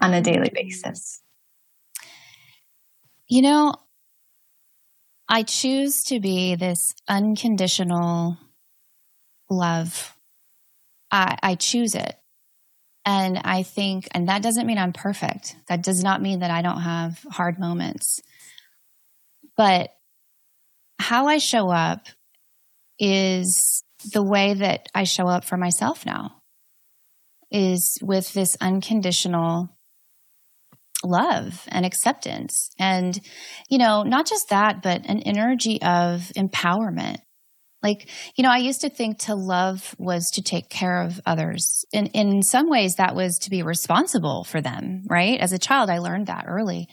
on 0.00 0.14
a 0.14 0.22
daily 0.22 0.50
basis? 0.52 1.20
You 3.28 3.42
know, 3.42 3.74
I 5.28 5.42
choose 5.42 6.04
to 6.04 6.20
be 6.20 6.54
this 6.54 6.94
unconditional 7.08 8.38
love. 9.50 10.16
I, 11.10 11.36
I 11.42 11.54
choose 11.56 11.94
it. 11.94 12.14
And 13.04 13.38
I 13.44 13.62
think, 13.62 14.08
and 14.12 14.28
that 14.28 14.42
doesn't 14.42 14.66
mean 14.66 14.78
I'm 14.78 14.92
perfect. 14.92 15.56
That 15.68 15.82
does 15.82 16.02
not 16.02 16.20
mean 16.20 16.40
that 16.40 16.50
I 16.50 16.62
don't 16.62 16.80
have 16.80 17.24
hard 17.30 17.58
moments. 17.58 18.20
But 19.56 19.90
how 20.98 21.26
I 21.26 21.38
show 21.38 21.70
up 21.70 22.06
is 22.98 23.82
the 24.12 24.22
way 24.22 24.54
that 24.54 24.88
I 24.94 25.04
show 25.04 25.26
up 25.28 25.44
for 25.44 25.56
myself 25.56 26.06
now, 26.06 26.36
is 27.50 27.98
with 28.02 28.32
this 28.32 28.56
unconditional 28.60 29.70
love 31.04 31.64
and 31.68 31.84
acceptance. 31.86 32.70
And, 32.78 33.20
you 33.68 33.78
know, 33.78 34.02
not 34.02 34.26
just 34.26 34.48
that, 34.48 34.82
but 34.82 35.06
an 35.06 35.20
energy 35.20 35.80
of 35.82 36.32
empowerment. 36.36 37.18
Like, 37.82 38.08
you 38.36 38.42
know, 38.42 38.50
I 38.50 38.58
used 38.58 38.80
to 38.80 38.90
think 38.90 39.18
to 39.20 39.34
love 39.34 39.94
was 39.98 40.30
to 40.32 40.42
take 40.42 40.68
care 40.70 41.02
of 41.02 41.20
others. 41.24 41.84
And 41.92 42.10
in 42.14 42.42
some 42.42 42.68
ways, 42.68 42.96
that 42.96 43.14
was 43.14 43.38
to 43.40 43.50
be 43.50 43.62
responsible 43.62 44.44
for 44.44 44.60
them, 44.60 45.04
right? 45.08 45.38
As 45.38 45.52
a 45.52 45.58
child, 45.58 45.90
I 45.90 45.98
learned 45.98 46.26
that 46.26 46.46
early. 46.48 46.88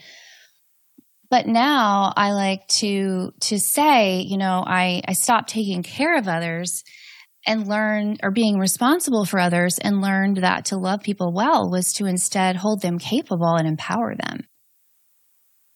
But 1.33 1.47
now 1.47 2.13
I 2.15 2.33
like 2.33 2.67
to 2.81 3.33
to 3.39 3.57
say, 3.57 4.19
you 4.19 4.37
know, 4.37 4.63
I, 4.63 5.01
I 5.07 5.13
stopped 5.13 5.49
taking 5.49 5.81
care 5.81 6.15
of 6.15 6.27
others 6.27 6.83
and 7.47 7.67
learned 7.67 8.19
or 8.21 8.29
being 8.29 8.59
responsible 8.59 9.25
for 9.25 9.39
others 9.39 9.79
and 9.79 9.99
learned 9.99 10.37
that 10.43 10.65
to 10.65 10.77
love 10.77 11.01
people 11.01 11.33
well 11.33 11.71
was 11.71 11.91
to 11.93 12.05
instead 12.05 12.57
hold 12.57 12.83
them 12.83 12.99
capable 12.99 13.55
and 13.55 13.67
empower 13.67 14.13
them. 14.15 14.45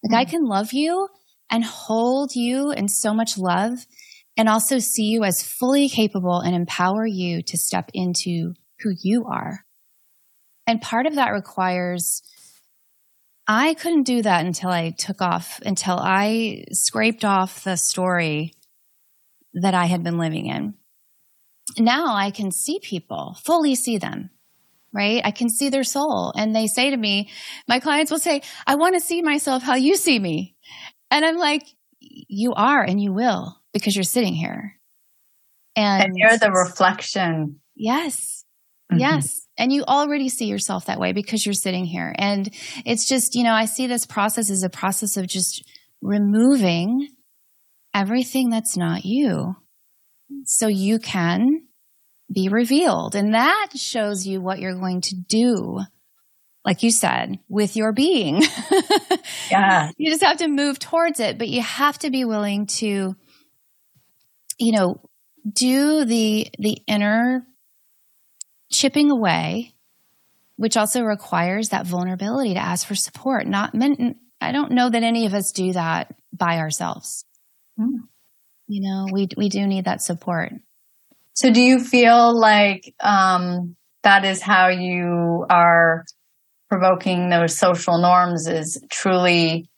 Like 0.04 0.12
mm-hmm. 0.12 0.16
I 0.16 0.26
can 0.26 0.46
love 0.46 0.74
you 0.74 1.08
and 1.50 1.64
hold 1.66 2.36
you 2.36 2.70
in 2.70 2.88
so 2.88 3.16
much 3.16 3.36
love 3.36 3.80
and 4.38 4.48
also 4.48 4.78
see 4.78 5.06
you 5.06 5.24
as 5.24 5.42
fully 5.42 5.90
capable 5.90 6.40
and 6.40 6.56
empower 6.56 7.08
you 7.08 7.42
to 7.42 7.58
step 7.58 7.90
into 7.96 8.54
who 8.82 8.92
you 9.02 9.26
are. 9.26 9.66
And 10.68 10.82
part 10.82 11.08
of 11.08 11.16
that 11.16 11.32
requires 11.32 12.22
I 13.48 13.76
couldn't 13.76 14.04
do 14.04 14.22
that 14.24 14.46
until 14.46 14.70
I 14.70 14.90
took 14.92 15.22
off, 15.22 15.62
until 15.66 15.98
I 15.98 16.66
scraped 16.72 17.24
off 17.24 17.64
the 17.64 17.78
story 17.78 18.54
that 19.54 19.74
I 19.74 19.86
had 19.86 20.04
been 20.04 20.18
living 20.18 20.48
in 20.48 20.74
now 21.78 22.16
I 22.16 22.32
can 22.32 22.52
see 22.52 22.80
people, 22.80 23.38
fully 23.44 23.76
see 23.76 23.98
them, 23.98 24.30
right? 24.94 25.22
I 25.24 25.32
can 25.32 25.50
see 25.50 25.70
their 25.70 25.84
soul. 25.84 26.34
And 26.36 26.56
they 26.56 26.68
say 26.68 26.90
to 26.90 26.98
me, 26.98 27.30
my 27.68 27.80
clients 27.80 28.12
will 28.12 28.20
say, 28.20 28.42
I 28.66 28.76
want 28.76 28.96
to 28.96 29.02
see 29.02 29.22
myself 29.22 29.64
how 29.64 29.76
you 29.76 29.96
see 29.96 30.20
me. 30.20 30.56
And 31.12 31.26
I'm 31.26 31.38
like, 31.38 31.64
you 32.00 32.54
are 32.54 32.84
and 32.84 33.02
you 33.02 33.14
will 33.14 33.60
because 33.74 33.96
you're 33.96 34.04
sitting 34.04 34.34
here. 34.34 34.80
And, 35.76 36.04
and 36.04 36.14
you're 36.16 36.38
the 36.38 36.52
reflection. 36.52 37.60
Yes. 37.76 38.46
Mm-hmm. 38.92 39.00
Yes. 39.00 39.47
And 39.58 39.72
you 39.72 39.84
already 39.84 40.30
see 40.30 40.46
yourself 40.46 40.86
that 40.86 41.00
way 41.00 41.14
because 41.14 41.46
you're 41.46 41.54
sitting 41.54 41.86
here. 41.86 42.14
And 42.18 42.50
it's 42.86 43.08
just, 43.08 43.36
you 43.36 43.44
know, 43.44 43.54
I 43.54 43.66
see 43.66 43.88
this 43.88 44.06
process 44.06 44.50
as 44.50 44.64
a 44.64 44.70
process 44.70 45.18
of 45.18 45.28
just 45.28 45.64
removing 46.02 47.10
everything 47.94 48.50
that's 48.50 48.78
not 48.78 49.04
you 49.04 49.56
so 50.46 50.68
you 50.68 51.00
can 51.00 51.68
be 52.34 52.50
revealed. 52.50 53.16
And 53.16 53.34
that 53.34 53.70
shows 53.76 54.28
you 54.28 54.42
what 54.42 54.60
you're 54.60 54.78
going 54.78 55.02
to 55.02 55.16
do, 55.16 55.80
like 56.66 56.84
you 56.84 56.92
said, 56.92 57.40
with 57.48 57.76
your 57.76 57.94
being. 57.94 58.44
yeah. 59.52 59.92
You 59.98 60.12
just 60.12 60.24
have 60.24 60.38
to 60.38 60.48
move 60.48 60.80
towards 60.80 61.20
it, 61.20 61.38
but 61.38 61.48
you 61.48 61.62
have 61.62 61.98
to 62.00 62.12
be 62.12 62.26
willing 62.26 62.68
to, 62.78 63.16
you 64.60 64.72
know, 64.72 65.02
do 65.52 66.04
the 66.04 66.50
the 66.60 66.78
inner 66.88 67.48
chipping 68.72 69.12
away, 69.12 69.74
which 70.56 70.78
also 70.78 71.04
requires 71.04 71.70
that 71.70 71.86
vulnerability 71.86 72.54
to 72.54 72.60
ask 72.60 72.88
for 72.88 72.96
support. 72.96 73.48
Not 73.48 73.74
meant 73.74 74.18
I 74.40 74.52
don't 74.52 74.72
know 74.72 74.90
that 74.90 75.04
any 75.04 75.26
of 75.26 75.34
us 75.34 75.52
do 75.52 75.74
that 75.74 76.16
by 76.32 76.60
ourselves. 76.60 77.26
Mm 77.80 78.08
you 78.68 78.82
know 78.82 79.08
we 79.12 79.28
we 79.38 79.50
do 79.50 79.66
need 79.66 79.86
that 79.86 80.02
support 80.02 80.52
so 81.34 81.52
do 81.52 81.62
you 81.62 81.80
feel 81.80 82.38
like 82.38 82.96
um, 83.00 83.76
that 84.04 84.26
is 84.26 84.42
how 84.42 84.70
you 84.70 85.46
are 85.50 86.04
provoking 86.70 87.30
those 87.30 87.58
social 87.58 88.00
norms 88.00 88.48
is 88.48 88.84
truly 88.90 89.70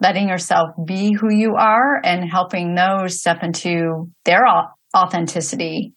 letting 0.00 0.28
yourself 0.28 0.70
be 0.86 1.12
who 1.12 1.32
you 1.32 1.56
are 1.58 2.00
and 2.04 2.30
helping 2.30 2.74
those 2.74 3.18
step 3.18 3.42
into 3.42 4.10
their 4.24 4.44
authenticity 4.96 5.92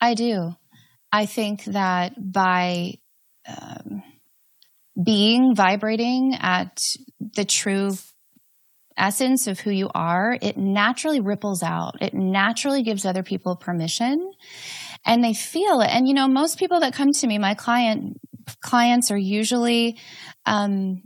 i 0.00 0.14
do 0.14 0.54
i 1.12 1.26
think 1.26 1.64
that 1.64 2.14
by 2.18 2.94
um, 3.46 4.02
being 5.02 5.54
vibrating 5.54 6.34
at 6.38 6.78
the 7.34 7.44
true 7.44 7.92
essence 8.96 9.46
of 9.46 9.58
who 9.60 9.70
you 9.70 9.90
are, 9.94 10.36
it 10.40 10.56
naturally 10.56 11.20
ripples 11.20 11.62
out. 11.62 11.96
It 12.00 12.14
naturally 12.14 12.82
gives 12.82 13.04
other 13.04 13.22
people 13.22 13.56
permission 13.56 14.32
and 15.04 15.24
they 15.24 15.34
feel 15.34 15.80
it. 15.80 15.90
And 15.90 16.06
you 16.06 16.14
know, 16.14 16.28
most 16.28 16.58
people 16.58 16.80
that 16.80 16.94
come 16.94 17.12
to 17.12 17.26
me, 17.26 17.38
my 17.38 17.54
client 17.54 18.18
clients 18.60 19.10
are 19.10 19.18
usually 19.18 19.98
um, 20.46 21.02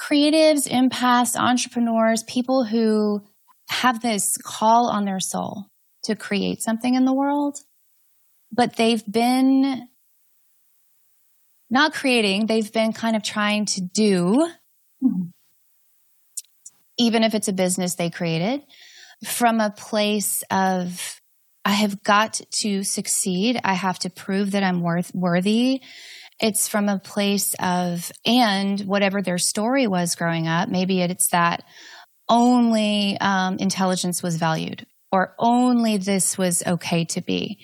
creatives, 0.00 0.68
empaths, 0.68 1.36
entrepreneurs, 1.36 2.22
people 2.24 2.64
who 2.64 3.22
have 3.68 4.00
this 4.00 4.36
call 4.42 4.88
on 4.88 5.04
their 5.04 5.20
soul 5.20 5.66
to 6.04 6.16
create 6.16 6.62
something 6.62 6.94
in 6.94 7.04
the 7.04 7.12
world, 7.14 7.58
but 8.52 8.76
they've 8.76 9.04
been 9.10 9.88
not 11.70 11.92
creating, 11.92 12.46
they've 12.46 12.72
been 12.72 12.92
kind 12.92 13.14
of 13.14 13.22
trying 13.22 13.66
to 13.66 13.80
do. 13.80 14.48
Mm-hmm 15.02 15.28
even 16.98 17.22
if 17.22 17.34
it's 17.34 17.48
a 17.48 17.52
business 17.52 17.94
they 17.94 18.10
created, 18.10 18.62
from 19.24 19.60
a 19.60 19.70
place 19.70 20.42
of, 20.50 21.20
I 21.64 21.72
have 21.72 22.02
got 22.02 22.40
to 22.50 22.82
succeed. 22.82 23.60
I 23.64 23.74
have 23.74 23.98
to 24.00 24.10
prove 24.10 24.52
that 24.52 24.62
I'm 24.62 24.82
worth, 24.82 25.14
worthy. 25.14 25.82
It's 26.40 26.68
from 26.68 26.88
a 26.88 26.98
place 26.98 27.54
of, 27.60 28.10
and 28.26 28.80
whatever 28.82 29.22
their 29.22 29.38
story 29.38 29.86
was 29.86 30.14
growing 30.14 30.46
up, 30.46 30.68
maybe 30.68 31.00
it's 31.00 31.28
that 31.28 31.64
only 32.28 33.16
um, 33.20 33.56
intelligence 33.58 34.22
was 34.22 34.36
valued 34.36 34.86
or 35.10 35.34
only 35.38 35.96
this 35.96 36.36
was 36.36 36.62
okay 36.66 37.04
to 37.06 37.20
be. 37.20 37.58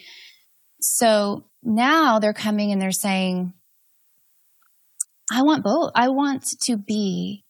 So 0.87 1.45
now 1.63 2.19
they're 2.19 2.35
coming 2.35 2.71
and 2.71 2.81
they're 2.81 2.93
saying, 2.93 3.55
I 5.33 5.43
want 5.43 5.65
both. 5.65 5.93
I 5.95 6.11
want 6.11 6.45
to 6.63 6.77
be 6.77 7.45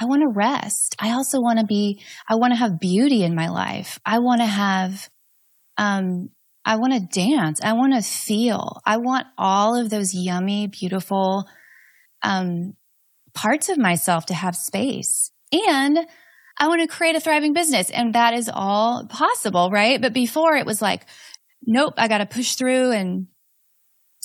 I 0.00 0.04
want 0.04 0.22
to 0.22 0.28
rest. 0.28 0.94
I 1.00 1.10
also 1.10 1.40
want 1.40 1.58
to 1.58 1.66
be, 1.66 2.00
I 2.28 2.36
want 2.36 2.52
to 2.52 2.58
have 2.58 2.78
beauty 2.78 3.24
in 3.24 3.34
my 3.34 3.48
life. 3.48 3.98
I 4.06 4.20
want 4.20 4.40
to 4.40 4.46
have, 4.46 5.10
um, 5.76 6.30
I 6.64 6.76
want 6.76 6.92
to 6.92 7.20
dance. 7.20 7.60
I 7.60 7.72
want 7.72 7.94
to 7.94 8.02
feel. 8.02 8.80
I 8.86 8.98
want 8.98 9.26
all 9.36 9.74
of 9.74 9.90
those 9.90 10.14
yummy, 10.14 10.68
beautiful, 10.68 11.48
um, 12.22 12.74
parts 13.34 13.68
of 13.68 13.76
myself 13.76 14.26
to 14.26 14.34
have 14.34 14.54
space. 14.54 15.32
And 15.52 15.98
I 16.56 16.68
want 16.68 16.80
to 16.80 16.86
create 16.86 17.16
a 17.16 17.20
thriving 17.20 17.52
business. 17.52 17.90
And 17.90 18.14
that 18.14 18.34
is 18.34 18.48
all 18.52 19.04
possible, 19.08 19.68
right? 19.72 20.00
But 20.00 20.12
before 20.12 20.54
it 20.54 20.66
was 20.66 20.80
like, 20.80 21.06
nope, 21.68 21.94
I 21.96 22.08
got 22.08 22.18
to 22.18 22.26
push 22.26 22.56
through 22.56 22.90
and 22.90 23.28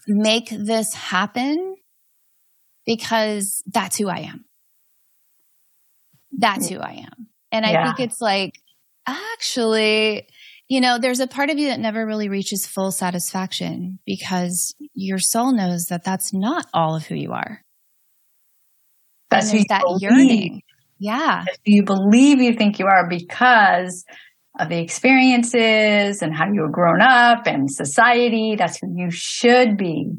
make 0.07 0.49
this 0.49 0.95
happen 0.95 1.75
because 2.87 3.61
that's 3.67 3.97
who 3.97 4.09
I 4.09 4.21
am 4.21 4.45
that's 6.37 6.69
who 6.69 6.79
I 6.79 7.05
am. 7.05 7.27
And 7.51 7.65
I 7.65 7.71
yeah. 7.71 7.85
think 7.85 8.09
it's 8.09 8.21
like, 8.21 8.59
actually, 9.07 10.27
you 10.67 10.81
know, 10.81 10.97
there's 10.97 11.19
a 11.19 11.27
part 11.27 11.49
of 11.49 11.57
you 11.57 11.67
that 11.67 11.79
never 11.79 12.05
really 12.05 12.29
reaches 12.29 12.65
full 12.65 12.91
satisfaction 12.91 13.99
because 14.05 14.75
your 14.93 15.19
soul 15.19 15.53
knows 15.53 15.85
that 15.87 16.03
that's 16.03 16.33
not 16.33 16.65
all 16.73 16.95
of 16.95 17.05
who 17.05 17.15
you 17.15 17.31
are. 17.31 17.61
That's 19.29 19.51
who 19.51 19.63
that 19.69 19.81
believe. 19.81 20.01
yearning. 20.01 20.61
Yeah. 20.99 21.45
You 21.65 21.83
believe 21.83 22.39
you 22.39 22.53
think 22.53 22.79
you 22.79 22.85
are 22.85 23.07
because 23.09 24.05
of 24.59 24.69
the 24.69 24.79
experiences 24.79 26.21
and 26.21 26.35
how 26.35 26.45
you 26.51 26.61
were 26.61 26.69
grown 26.69 27.01
up 27.01 27.47
and 27.47 27.71
society. 27.71 28.55
That's 28.57 28.79
who 28.79 28.93
you 28.95 29.09
should 29.09 29.77
be. 29.77 30.11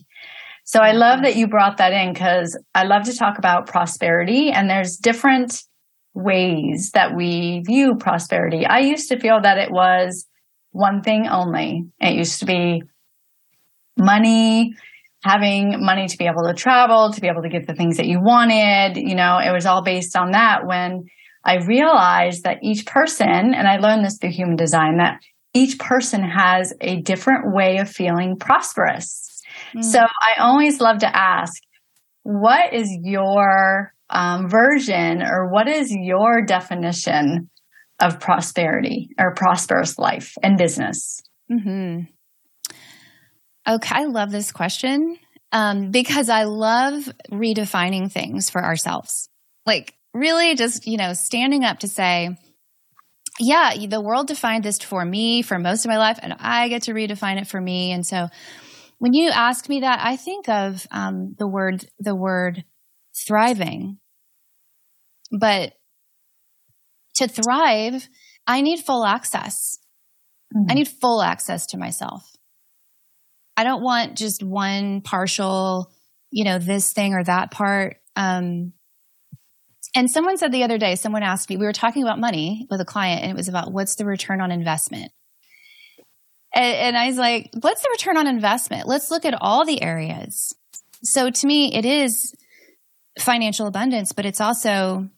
So 0.64 0.80
I 0.80 0.92
love 0.92 1.22
that 1.22 1.36
you 1.36 1.46
brought 1.46 1.76
that 1.76 1.92
in 1.92 2.12
because 2.12 2.58
I 2.74 2.84
love 2.84 3.04
to 3.04 3.16
talk 3.16 3.38
about 3.38 3.66
prosperity 3.66 4.50
and 4.50 4.68
there's 4.68 4.96
different 4.96 5.62
ways 6.14 6.90
that 6.94 7.14
we 7.14 7.62
view 7.66 7.96
prosperity. 7.96 8.64
I 8.64 8.80
used 8.80 9.08
to 9.10 9.20
feel 9.20 9.40
that 9.42 9.58
it 9.58 9.70
was 9.70 10.26
one 10.70 11.02
thing 11.02 11.28
only. 11.28 11.84
It 12.00 12.14
used 12.14 12.40
to 12.40 12.46
be 12.46 12.82
money, 13.96 14.74
having 15.22 15.84
money 15.84 16.08
to 16.08 16.16
be 16.16 16.26
able 16.26 16.44
to 16.48 16.54
travel, 16.54 17.12
to 17.12 17.20
be 17.20 17.28
able 17.28 17.42
to 17.42 17.48
get 17.48 17.66
the 17.66 17.74
things 17.74 17.98
that 17.98 18.06
you 18.06 18.20
wanted. 18.20 18.96
You 18.96 19.14
know, 19.14 19.38
it 19.38 19.52
was 19.52 19.66
all 19.66 19.82
based 19.82 20.16
on 20.16 20.32
that 20.32 20.66
when 20.66 21.04
I 21.44 21.56
realized 21.56 22.44
that 22.44 22.58
each 22.62 22.86
person, 22.86 23.54
and 23.54 23.68
I 23.68 23.76
learned 23.76 24.04
this 24.04 24.18
through 24.18 24.30
human 24.30 24.56
design, 24.56 24.96
that 24.98 25.20
each 25.52 25.78
person 25.78 26.22
has 26.22 26.72
a 26.80 27.00
different 27.02 27.54
way 27.54 27.78
of 27.78 27.88
feeling 27.88 28.36
prosperous. 28.38 29.42
Mm. 29.74 29.84
So 29.84 30.00
I 30.00 30.40
always 30.40 30.80
love 30.80 30.98
to 30.98 31.16
ask, 31.16 31.62
what 32.22 32.72
is 32.72 32.88
your 33.02 33.92
um, 34.10 34.48
version 34.48 35.22
or 35.22 35.50
what 35.50 35.68
is 35.68 35.94
your 35.94 36.42
definition 36.42 37.50
of 38.00 38.18
prosperity 38.20 39.10
or 39.18 39.34
prosperous 39.34 39.98
life 39.98 40.34
and 40.42 40.58
business? 40.58 41.22
Mm-hmm. 41.52 42.04
Okay, 43.66 43.94
I 43.94 44.04
love 44.04 44.30
this 44.30 44.52
question 44.52 45.16
um, 45.52 45.90
because 45.90 46.28
I 46.28 46.44
love 46.44 47.08
redefining 47.30 48.10
things 48.10 48.50
for 48.50 48.62
ourselves. 48.62 49.28
Like, 49.64 49.94
really, 50.14 50.54
just, 50.54 50.86
you 50.86 50.96
know, 50.96 51.12
standing 51.12 51.64
up 51.64 51.80
to 51.80 51.88
say, 51.88 52.36
yeah, 53.40 53.74
the 53.88 54.00
world 54.00 54.28
defined 54.28 54.64
this 54.64 54.78
for 54.78 55.04
me 55.04 55.42
for 55.42 55.58
most 55.58 55.84
of 55.84 55.88
my 55.88 55.98
life, 55.98 56.18
and 56.22 56.34
I 56.38 56.68
get 56.68 56.82
to 56.82 56.92
redefine 56.92 57.40
it 57.40 57.48
for 57.48 57.60
me. 57.60 57.92
And 57.92 58.06
so, 58.06 58.28
when 58.98 59.12
you 59.12 59.30
ask 59.30 59.68
me 59.68 59.80
that, 59.80 60.00
I 60.02 60.16
think 60.16 60.48
of 60.48 60.86
um, 60.90 61.34
the 61.38 61.48
word 61.48 61.84
the 61.98 62.14
word 62.14 62.64
thriving. 63.26 63.98
But 65.36 65.72
to 67.16 67.26
thrive, 67.26 68.08
I 68.46 68.60
need 68.60 68.80
full 68.80 69.04
access. 69.04 69.78
Mm-hmm. 70.54 70.70
I 70.70 70.74
need 70.74 70.88
full 70.88 71.22
access 71.22 71.66
to 71.68 71.78
myself. 71.78 72.30
I 73.56 73.64
don't 73.64 73.82
want 73.82 74.16
just 74.16 74.42
one 74.42 75.00
partial, 75.00 75.92
you 76.30 76.44
know, 76.44 76.58
this 76.58 76.92
thing 76.92 77.14
or 77.14 77.24
that 77.24 77.50
part. 77.50 77.96
Um, 78.16 78.72
and 79.94 80.10
someone 80.10 80.36
said 80.36 80.52
the 80.52 80.64
other 80.64 80.78
day, 80.78 80.96
someone 80.96 81.22
asked 81.22 81.48
me, 81.48 81.56
we 81.56 81.66
were 81.66 81.72
talking 81.72 82.02
about 82.02 82.18
money 82.18 82.66
with 82.70 82.80
a 82.80 82.84
client, 82.84 83.22
and 83.22 83.30
it 83.30 83.36
was 83.36 83.48
about 83.48 83.72
what's 83.72 83.94
the 83.94 84.04
return 84.04 84.40
on 84.40 84.50
investment. 84.50 85.12
And, 86.54 86.76
and 86.76 86.96
I 86.96 87.06
was 87.06 87.16
like, 87.16 87.50
what's 87.60 87.82
the 87.82 87.88
return 87.92 88.16
on 88.16 88.26
investment? 88.26 88.88
Let's 88.88 89.10
look 89.10 89.24
at 89.24 89.34
all 89.40 89.64
the 89.64 89.82
areas. 89.82 90.54
So 91.02 91.30
to 91.30 91.46
me, 91.46 91.74
it 91.74 91.84
is 91.84 92.34
financial 93.18 93.66
abundance, 93.66 94.12
but 94.12 94.26
it's 94.26 94.40
also 94.40 95.08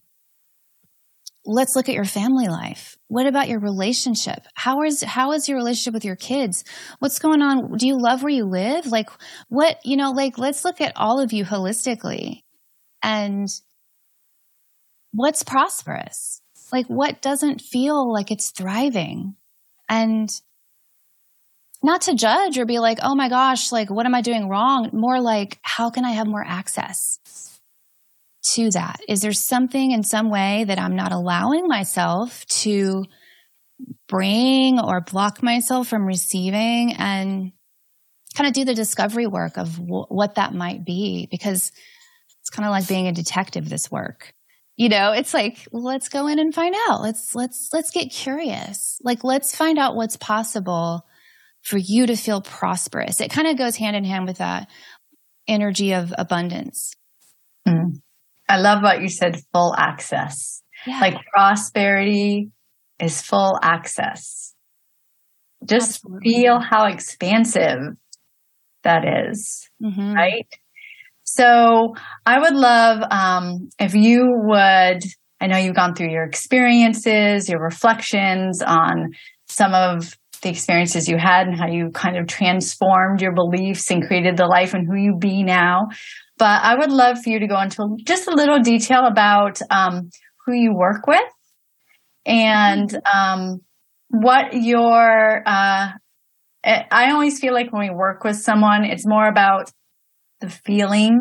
let's 1.47 1.77
look 1.77 1.89
at 1.89 1.95
your 1.95 2.05
family 2.05 2.49
life. 2.49 2.99
What 3.09 3.27
about 3.27 3.49
your 3.49 3.61
relationship? 3.61 4.47
How 4.55 4.83
is 4.83 5.03
how 5.03 5.33
is 5.33 5.49
your 5.49 5.59
relationship 5.59 5.95
with 5.95 6.05
your 6.05 6.17
kids? 6.17 6.65
What's 6.99 7.21
going 7.21 7.41
on? 7.41 7.77
Do 7.77 7.87
you 7.87 7.97
love 7.99 8.23
where 8.23 8.33
you 8.33 8.45
live? 8.45 8.87
Like 8.87 9.09
what, 9.49 9.79
you 9.85 9.97
know, 9.97 10.11
like 10.11 10.39
let's 10.39 10.65
look 10.65 10.81
at 10.81 10.93
all 10.97 11.21
of 11.21 11.33
you 11.33 11.45
holistically. 11.45 12.43
And 13.03 13.49
what's 15.17 15.43
prosperous? 15.43 16.41
Like 16.73 16.87
what 16.87 17.23
doesn't 17.23 17.61
feel 17.61 18.13
like 18.13 18.31
it's 18.31 18.51
thriving? 18.51 19.35
And 19.89 20.29
not 21.83 22.03
to 22.03 22.15
judge 22.15 22.59
or 22.59 22.65
be 22.65 22.79
like, 22.79 22.99
"Oh 23.03 23.15
my 23.15 23.29
gosh, 23.29 23.73
like 23.73 23.91
what 23.91 24.07
am 24.07 24.15
I 24.15 24.21
doing 24.21 24.49
wrong?" 24.49 24.91
More 24.93 25.21
like, 25.21 25.59
"How 25.63 25.91
can 25.91 26.05
I 26.05 26.13
have 26.13 26.27
more 26.27 26.45
access?" 26.45 27.19
to 28.55 28.71
that? 28.71 29.01
Is 29.09 29.23
there 29.23 29.33
something 29.33 29.91
in 29.91 30.03
some 30.03 30.31
way 30.31 30.65
that 30.65 30.79
I'm 30.79 30.97
not 30.97 31.13
allowing 31.13 31.67
myself 31.67 32.47
to 32.47 33.05
bring 34.09 34.79
or 34.81 35.01
block 35.01 35.43
myself 35.43 35.89
from 35.89 36.07
receiving 36.07 36.95
and 36.95 37.53
kind 38.35 38.47
of 38.47 38.55
do 38.55 38.65
the 38.65 38.75
discovery 38.75 39.27
work 39.27 39.57
of 39.57 39.77
w- 39.77 40.07
what 40.09 40.37
that 40.37 40.55
might 40.55 40.85
be? 40.85 41.27
Because 41.31 41.73
it's 42.41 42.51
kind 42.51 42.67
of 42.67 42.71
like 42.71 42.87
being 42.87 43.09
a 43.09 43.13
detective, 43.13 43.69
this 43.69 43.91
work. 43.91 44.33
You 44.77 44.91
know, 44.91 45.13
it's 45.13 45.33
like, 45.33 45.67
let's 45.73 46.09
go 46.11 46.27
in 46.27 46.39
and 46.39 46.55
find 46.55 46.75
out. 46.89 47.01
Let's, 47.01 47.35
let's, 47.35 47.71
let's 47.73 47.91
get 47.91 48.11
curious. 48.11 49.01
Like, 49.03 49.25
let's 49.25 49.57
find 49.57 49.79
out 49.79 49.97
what's 49.97 50.17
possible 50.19 51.07
for 51.63 51.79
you 51.79 52.07
to 52.07 52.17
feel 52.17 52.43
prosperous. 52.43 53.21
It 53.21 53.31
kind 53.31 53.49
of 53.49 53.57
goes 53.57 53.77
hand 53.77 53.97
in 53.97 54.05
hand 54.05 54.27
with 54.27 54.39
that 54.39 54.69
energy 55.49 55.95
of 55.95 56.13
abundance. 56.19 56.95
Mm. 57.67 58.01
I 58.49 58.59
love 58.59 58.83
what 58.83 59.01
you 59.01 59.09
said 59.09 59.41
full 59.53 59.75
access. 59.77 60.63
Yeah. 60.87 61.01
Like 61.01 61.17
prosperity 61.33 62.51
is 63.01 63.23
full 63.23 63.59
access. 63.63 64.55
Just 65.65 66.05
Absolutely. 66.05 66.33
feel 66.33 66.61
how 66.61 66.87
expansive 66.87 67.97
that 68.85 69.29
is, 69.29 69.69
mm-hmm. 69.83 70.13
right? 70.13 70.47
So 71.27 71.95
I 72.25 72.39
would 72.39 72.55
love 72.55 73.03
um, 73.11 73.69
if 73.79 73.95
you 73.95 74.25
would. 74.45 75.03
I 75.41 75.49
know 75.49 75.59
you've 75.59 75.77
gone 75.77 75.95
through 75.95 76.11
your 76.11 76.25
experiences, 76.25 77.49
your 77.49 77.61
reflections 77.61 78.63
on 78.63 79.13
some 79.49 79.75
of 79.75 80.17
the 80.43 80.49
experiences 80.49 81.09
you 81.09 81.19
had 81.19 81.47
and 81.47 81.59
how 81.59 81.67
you 81.67 81.91
kind 81.91 82.17
of 82.17 82.27
transformed 82.27 83.21
your 83.21 83.35
beliefs 83.35 83.91
and 83.91 84.07
created 84.07 84.37
the 84.37 84.47
life 84.47 84.73
and 84.73 84.87
who 84.87 84.95
you 84.95 85.17
be 85.19 85.43
now. 85.43 85.89
But 86.39 86.63
I 86.63 86.77
would 86.77 86.93
love 86.93 87.23
for 87.23 87.31
you 87.31 87.41
to 87.41 87.47
go 87.47 87.61
into 87.61 87.97
just 88.05 88.29
a 88.29 88.35
little 88.35 88.61
detail 88.61 89.05
about 89.07 89.61
um, 89.71 90.11
who 90.45 90.53
you 90.53 90.75
work 90.75 91.07
with 91.07 91.23
and 92.25 92.97
um, 93.13 93.61
what 94.09 94.53
your. 94.53 95.43
Uh, 95.47 95.89
I 96.65 97.13
always 97.13 97.39
feel 97.39 97.55
like 97.55 97.73
when 97.73 97.89
we 97.89 97.95
work 97.95 98.25
with 98.25 98.37
someone, 98.37 98.85
it's 98.85 99.07
more 99.07 99.29
about 99.29 99.71
the 100.41 100.51
feeling 100.51 101.19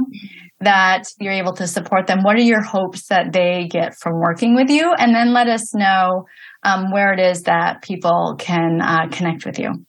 that 0.60 1.04
you're 1.20 1.34
able 1.34 1.54
to 1.54 1.68
support 1.68 2.08
them. 2.08 2.24
What 2.24 2.36
are 2.36 2.42
your 2.42 2.62
hopes 2.62 3.08
that 3.08 3.32
they 3.32 3.68
get 3.70 3.96
from 4.00 4.14
working 4.20 4.56
with 4.56 4.70
you? 4.70 4.94
And 4.98 5.14
then 5.14 5.34
let 5.34 5.48
us 5.48 5.74
know 5.74 6.26
um, 6.64 6.92
where 6.92 7.14
it 7.14 7.20
is 7.20 7.44
that 7.44 7.82
people 7.82 8.36
can 8.38 8.82
uh, 8.82 9.08
connect 9.12 9.46
with 9.46 9.60
you. 9.60 9.86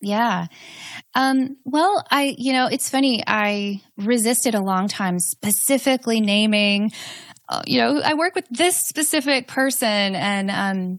Yeah. 0.00 0.46
Um, 1.14 1.56
well, 1.64 2.04
I, 2.10 2.34
you 2.36 2.52
know, 2.52 2.66
it's 2.66 2.90
funny. 2.90 3.22
I 3.24 3.80
resisted 3.96 4.54
a 4.54 4.60
long 4.60 4.88
time 4.88 5.20
specifically 5.20 6.20
naming, 6.20 6.90
uh, 7.48 7.62
you 7.66 7.78
know, 7.80 8.00
I 8.02 8.14
work 8.14 8.34
with 8.34 8.46
this 8.50 8.76
specific 8.76 9.46
person. 9.46 10.16
And, 10.16 10.50
um, 10.50 10.98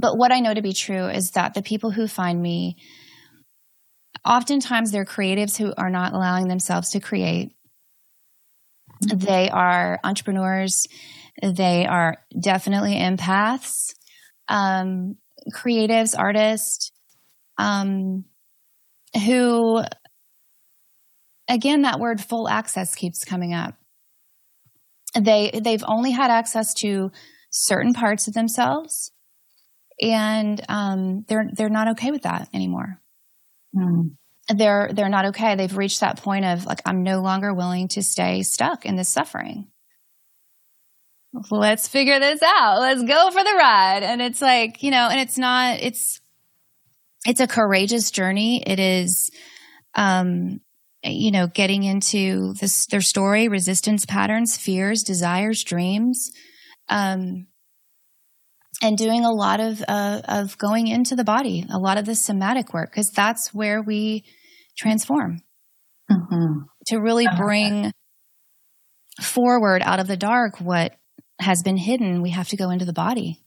but 0.00 0.16
what 0.16 0.32
I 0.32 0.40
know 0.40 0.52
to 0.52 0.62
be 0.62 0.72
true 0.72 1.06
is 1.06 1.30
that 1.32 1.54
the 1.54 1.62
people 1.62 1.92
who 1.92 2.08
find 2.08 2.42
me, 2.42 2.76
oftentimes 4.26 4.90
they're 4.90 5.04
creatives 5.04 5.56
who 5.56 5.72
are 5.76 5.90
not 5.90 6.12
allowing 6.12 6.48
themselves 6.48 6.90
to 6.90 7.00
create. 7.00 7.52
They 9.00 9.48
are 9.50 10.00
entrepreneurs. 10.02 10.86
They 11.42 11.86
are 11.86 12.18
definitely 12.40 12.94
empaths, 12.94 13.94
um, 14.48 15.16
creatives, 15.54 16.18
artists. 16.18 16.92
Um, 17.58 18.24
who 19.24 19.82
again 21.48 21.82
that 21.82 22.00
word 22.00 22.20
full 22.20 22.48
access 22.48 22.94
keeps 22.94 23.24
coming 23.24 23.54
up 23.54 23.74
they 25.18 25.50
they've 25.62 25.84
only 25.86 26.10
had 26.10 26.30
access 26.30 26.74
to 26.74 27.10
certain 27.50 27.94
parts 27.94 28.28
of 28.28 28.34
themselves 28.34 29.12
and 30.02 30.60
um, 30.68 31.24
they're 31.28 31.48
they're 31.54 31.68
not 31.70 31.88
okay 31.88 32.10
with 32.10 32.22
that 32.22 32.48
anymore 32.52 33.00
mm. 33.76 34.10
they're 34.56 34.90
they're 34.92 35.08
not 35.08 35.26
okay 35.26 35.54
they've 35.54 35.76
reached 35.76 36.00
that 36.00 36.22
point 36.22 36.44
of 36.44 36.64
like 36.66 36.80
i'm 36.86 37.02
no 37.02 37.20
longer 37.20 37.52
willing 37.52 37.88
to 37.88 38.02
stay 38.02 38.42
stuck 38.42 38.86
in 38.86 38.96
this 38.96 39.08
suffering 39.08 39.66
let's 41.50 41.86
figure 41.86 42.18
this 42.18 42.42
out 42.42 42.80
let's 42.80 43.02
go 43.02 43.30
for 43.30 43.44
the 43.44 43.54
ride 43.58 44.02
and 44.02 44.22
it's 44.22 44.40
like 44.40 44.82
you 44.82 44.90
know 44.90 45.08
and 45.10 45.20
it's 45.20 45.36
not 45.36 45.78
it's 45.80 46.20
it's 47.26 47.40
a 47.40 47.46
courageous 47.46 48.10
journey. 48.10 48.62
It 48.64 48.78
is, 48.78 49.30
um, 49.94 50.60
you 51.02 51.30
know, 51.30 51.48
getting 51.48 51.82
into 51.82 52.54
this, 52.54 52.86
their 52.86 53.00
story, 53.00 53.48
resistance 53.48 54.06
patterns, 54.06 54.56
fears, 54.56 55.02
desires, 55.02 55.64
dreams. 55.64 56.30
Um, 56.88 57.48
and 58.82 58.96
doing 58.98 59.24
a 59.24 59.30
lot 59.30 59.60
of 59.60 59.82
uh, 59.86 60.20
of 60.28 60.58
going 60.58 60.88
into 60.88 61.16
the 61.16 61.24
body, 61.24 61.64
a 61.72 61.78
lot 61.78 61.98
of 61.98 62.04
the 62.04 62.14
somatic 62.14 62.74
work, 62.74 62.90
because 62.90 63.10
that's 63.14 63.54
where 63.54 63.82
we 63.82 64.24
transform 64.76 65.40
mm-hmm. 66.10 66.62
to 66.88 66.98
really 66.98 67.26
bring 67.36 67.92
forward 69.20 69.82
out 69.82 69.98
of 70.00 70.06
the 70.06 70.16
dark 70.16 70.60
what 70.60 70.94
has 71.40 71.62
been 71.62 71.76
hidden. 71.76 72.22
We 72.22 72.30
have 72.30 72.48
to 72.48 72.56
go 72.56 72.70
into 72.70 72.84
the 72.84 72.92
body 72.92 73.42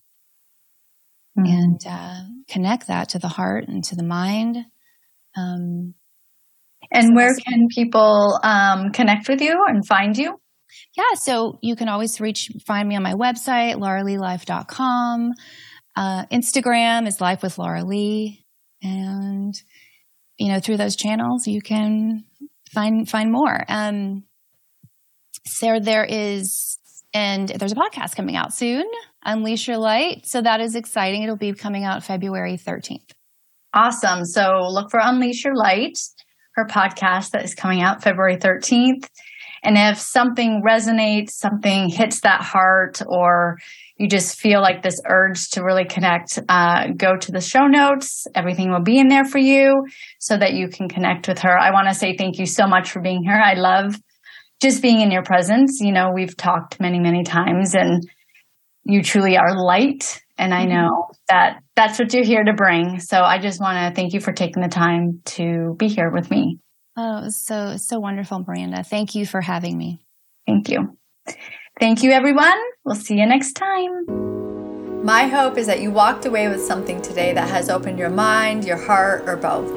mm-hmm. 1.38 1.46
and 1.46 1.80
uh, 1.88 2.22
connect 2.50 2.88
that 2.88 3.10
to 3.10 3.20
the 3.20 3.28
heart 3.28 3.68
and 3.68 3.84
to 3.86 3.96
the 3.96 4.04
mind. 4.04 4.58
Um, 5.38 5.94
and 6.92 7.08
so 7.08 7.13
where 7.13 7.36
can 7.36 7.68
people 7.70 8.39
um, 8.44 8.92
connect 8.92 9.30
with 9.30 9.42
you 9.42 9.63
and 9.68 9.86
find 9.86 10.18
you? 10.18 10.39
Yeah, 10.97 11.15
so 11.15 11.60
you 11.62 11.75
can 11.75 11.89
always 11.89 12.19
reach 12.19 12.49
find 12.65 12.88
me 12.88 12.95
on 12.95 13.03
my 13.03 13.13
website, 13.13 13.75
lauraleelife.com. 13.75 15.34
Uh, 15.95 16.25
Instagram 16.27 17.08
is 17.08 17.19
Life 17.19 17.43
with 17.43 17.58
Laura 17.58 17.84
Lee. 17.84 18.45
And, 18.82 19.53
you 20.38 20.51
know, 20.51 20.60
through 20.60 20.77
those 20.77 20.95
channels, 20.95 21.47
you 21.47 21.62
can 21.62 22.23
find 22.71 23.10
find 23.10 23.32
more. 23.32 23.63
Um, 23.67 24.23
so 25.45 25.79
there 25.79 26.05
is, 26.05 26.77
and 27.13 27.49
there's 27.49 27.71
a 27.71 27.75
podcast 27.75 28.15
coming 28.15 28.36
out 28.36 28.53
soon, 28.53 28.86
Unleash 29.25 29.67
Your 29.67 29.77
Light. 29.77 30.25
So 30.25 30.41
that 30.41 30.62
is 30.62 30.75
exciting. 30.75 31.23
It'll 31.23 31.36
be 31.36 31.53
coming 31.53 31.84
out 31.84 32.03
February 32.03 32.58
13th. 32.58 33.12
Awesome. 33.73 34.25
So 34.25 34.51
look 34.69 34.89
for 34.89 34.99
Unleash 35.01 35.43
Your 35.43 35.55
Light, 35.55 35.97
her 36.55 36.65
podcast 36.65 37.32
that 37.32 37.43
is 37.43 37.53
coming 37.53 37.82
out 37.82 38.03
February 38.03 38.38
13th. 38.38 39.08
And 39.63 39.78
if 39.78 40.00
something 40.00 40.62
resonates, 40.65 41.32
something 41.32 41.89
hits 41.89 42.22
that 42.22 42.41
heart, 42.41 43.02
or 43.08 43.58
you 43.98 44.08
just 44.08 44.39
feel 44.39 44.62
like 44.62 44.82
this 44.82 45.02
urge 45.06 45.50
to 45.52 45.63
really 45.63 45.86
connect, 45.86 46.39
uh, 46.48 46.88
go 46.95 47.17
to 47.17 47.32
the 47.32 47.41
show 47.41 47.67
notes. 47.67 48.28
Everything 48.34 48.72
will 48.72 48.84
be 48.84 48.98
in 48.98 49.10
there 49.10 49.26
for 49.26 49.39
you 49.39 49.86
so 50.19 50.38
that 50.38 50.54
you 50.54 50.69
can 50.69 50.88
connect 50.88 51.28
with 51.28 51.39
her. 51.39 51.58
I 51.58 51.72
want 51.72 51.89
to 51.89 51.93
say 51.93 52.15
thank 52.15 52.39
you 52.39 52.45
so 52.45 52.65
much 52.65 52.91
for 52.91 53.02
being 53.02 53.24
here. 53.24 53.34
I 53.34 53.56
love 53.56 54.00
just 54.62 54.82
being 54.82 55.02
in 55.02 55.12
your 55.12 55.24
presence. 55.24 55.80
You 55.82 55.91
know, 55.91 56.12
we've 56.13 56.36
talked 56.36 56.80
many, 56.80 57.00
many 57.00 57.24
times, 57.24 57.76
and 57.76 58.10
you 58.84 59.04
truly 59.04 59.38
are 59.38 59.56
light. 59.56 60.22
And 60.38 60.54
I 60.54 60.62
mm-hmm. 60.62 60.72
know 60.72 61.08
that 61.28 61.62
that's 61.76 62.00
what 62.00 62.13
you're 62.13 62.24
here 62.24 62.43
to 62.43 62.54
bring. 62.54 63.00
So 63.02 63.22
I 63.22 63.39
just 63.39 63.60
want 63.60 63.78
to 63.78 63.95
thank 64.00 64.13
you 64.13 64.22
for 64.22 64.32
taking 64.32 64.63
the 64.63 64.69
time 64.69 65.22
to 65.26 65.76
be 65.78 65.89
here 65.89 66.10
with 66.10 66.32
me. 66.32 66.60
Oh, 67.02 67.30
so 67.30 67.78
so 67.78 67.98
wonderful, 67.98 68.44
Miranda. 68.46 68.84
Thank 68.84 69.16
you 69.16 69.26
for 69.26 69.40
having 69.40 69.78
me. 69.78 70.02
Thank 70.46 70.68
you. 70.68 70.98
Thank 71.80 72.04
you, 72.04 72.12
everyone. 72.12 72.60
We'll 72.84 72.96
see 72.96 73.18
you 73.18 73.26
next 73.26 73.54
time. 73.54 75.06
My 75.06 75.28
hope 75.28 75.58
is 75.58 75.66
that 75.68 75.80
you 75.82 75.92
walked 75.92 76.26
away 76.26 76.50
with 76.50 76.62
something 76.62 77.02
today 77.02 77.32
that 77.32 77.48
has 77.48 77.70
opened 77.70 78.00
your 78.00 78.10
mind, 78.10 78.66
your 78.66 78.76
heart, 78.76 79.24
or 79.30 79.38
both. 79.38 79.72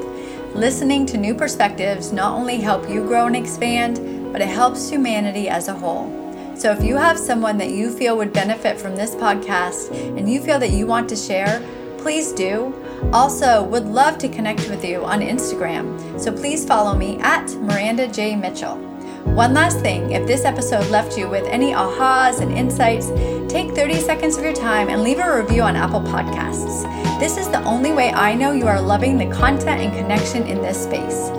Listening 0.53 1.05
to 1.05 1.17
new 1.17 1.33
perspectives 1.33 2.11
not 2.11 2.37
only 2.37 2.57
help 2.57 2.89
you 2.89 3.01
grow 3.07 3.27
and 3.27 3.37
expand, 3.37 4.33
but 4.33 4.41
it 4.41 4.49
helps 4.49 4.89
humanity 4.89 5.47
as 5.47 5.69
a 5.69 5.73
whole. 5.73 6.11
So 6.57 6.73
if 6.73 6.83
you 6.83 6.97
have 6.97 7.17
someone 7.17 7.57
that 7.59 7.69
you 7.69 7.89
feel 7.89 8.17
would 8.17 8.33
benefit 8.33 8.77
from 8.77 8.97
this 8.97 9.15
podcast 9.15 9.91
and 10.17 10.29
you 10.29 10.41
feel 10.41 10.59
that 10.59 10.71
you 10.71 10.85
want 10.87 11.07
to 11.07 11.15
share, 11.15 11.61
please 12.03 12.33
do. 12.33 12.75
Also, 13.13 13.63
would 13.63 13.85
love 13.85 14.17
to 14.17 14.27
connect 14.27 14.69
with 14.69 14.83
you 14.83 15.05
on 15.05 15.21
Instagram, 15.21 16.19
so 16.19 16.33
please 16.33 16.65
follow 16.65 16.95
me 16.95 17.17
at 17.21 17.49
Miranda 17.61 18.07
J. 18.09 18.35
Mitchell. 18.35 18.75
One 19.23 19.53
last 19.53 19.79
thing 19.79 20.11
if 20.11 20.27
this 20.27 20.43
episode 20.43 20.85
left 20.91 21.17
you 21.17 21.29
with 21.29 21.45
any 21.45 21.71
ahas 21.71 22.41
and 22.41 22.51
insights, 22.51 23.07
take 23.51 23.71
30 23.71 24.01
seconds 24.01 24.35
of 24.35 24.43
your 24.43 24.53
time 24.53 24.89
and 24.89 25.01
leave 25.01 25.19
a 25.19 25.41
review 25.41 25.61
on 25.61 25.77
Apple 25.77 26.01
Podcasts. 26.01 26.83
This 27.21 27.37
is 27.37 27.47
the 27.47 27.63
only 27.63 27.93
way 27.93 28.11
I 28.11 28.35
know 28.35 28.51
you 28.51 28.67
are 28.67 28.81
loving 28.81 29.17
the 29.17 29.33
content 29.33 29.79
and 29.79 29.93
connection 29.93 30.43
in 30.43 30.61
this 30.61 30.83
space. 30.83 31.29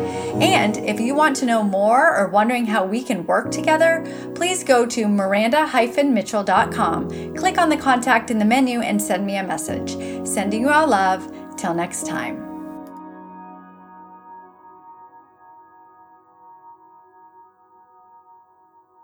And 0.42 0.76
if 0.78 1.00
you 1.00 1.14
want 1.14 1.36
to 1.36 1.46
know 1.46 1.62
more 1.62 2.16
or 2.16 2.28
wondering 2.28 2.66
how 2.66 2.84
we 2.84 3.02
can 3.02 3.26
work 3.26 3.50
together, 3.50 4.04
please 4.34 4.64
go 4.64 4.84
to 4.86 5.06
miranda-mitchell.com, 5.06 7.36
click 7.36 7.58
on 7.58 7.68
the 7.68 7.76
contact 7.76 8.30
in 8.30 8.38
the 8.38 8.44
menu, 8.44 8.80
and 8.80 9.00
send 9.00 9.24
me 9.24 9.36
a 9.36 9.44
message. 9.44 9.96
Sending 10.26 10.62
you 10.62 10.70
all 10.70 10.88
love. 10.88 11.30
Till 11.56 11.72
next 11.72 12.06
time. 12.06 12.43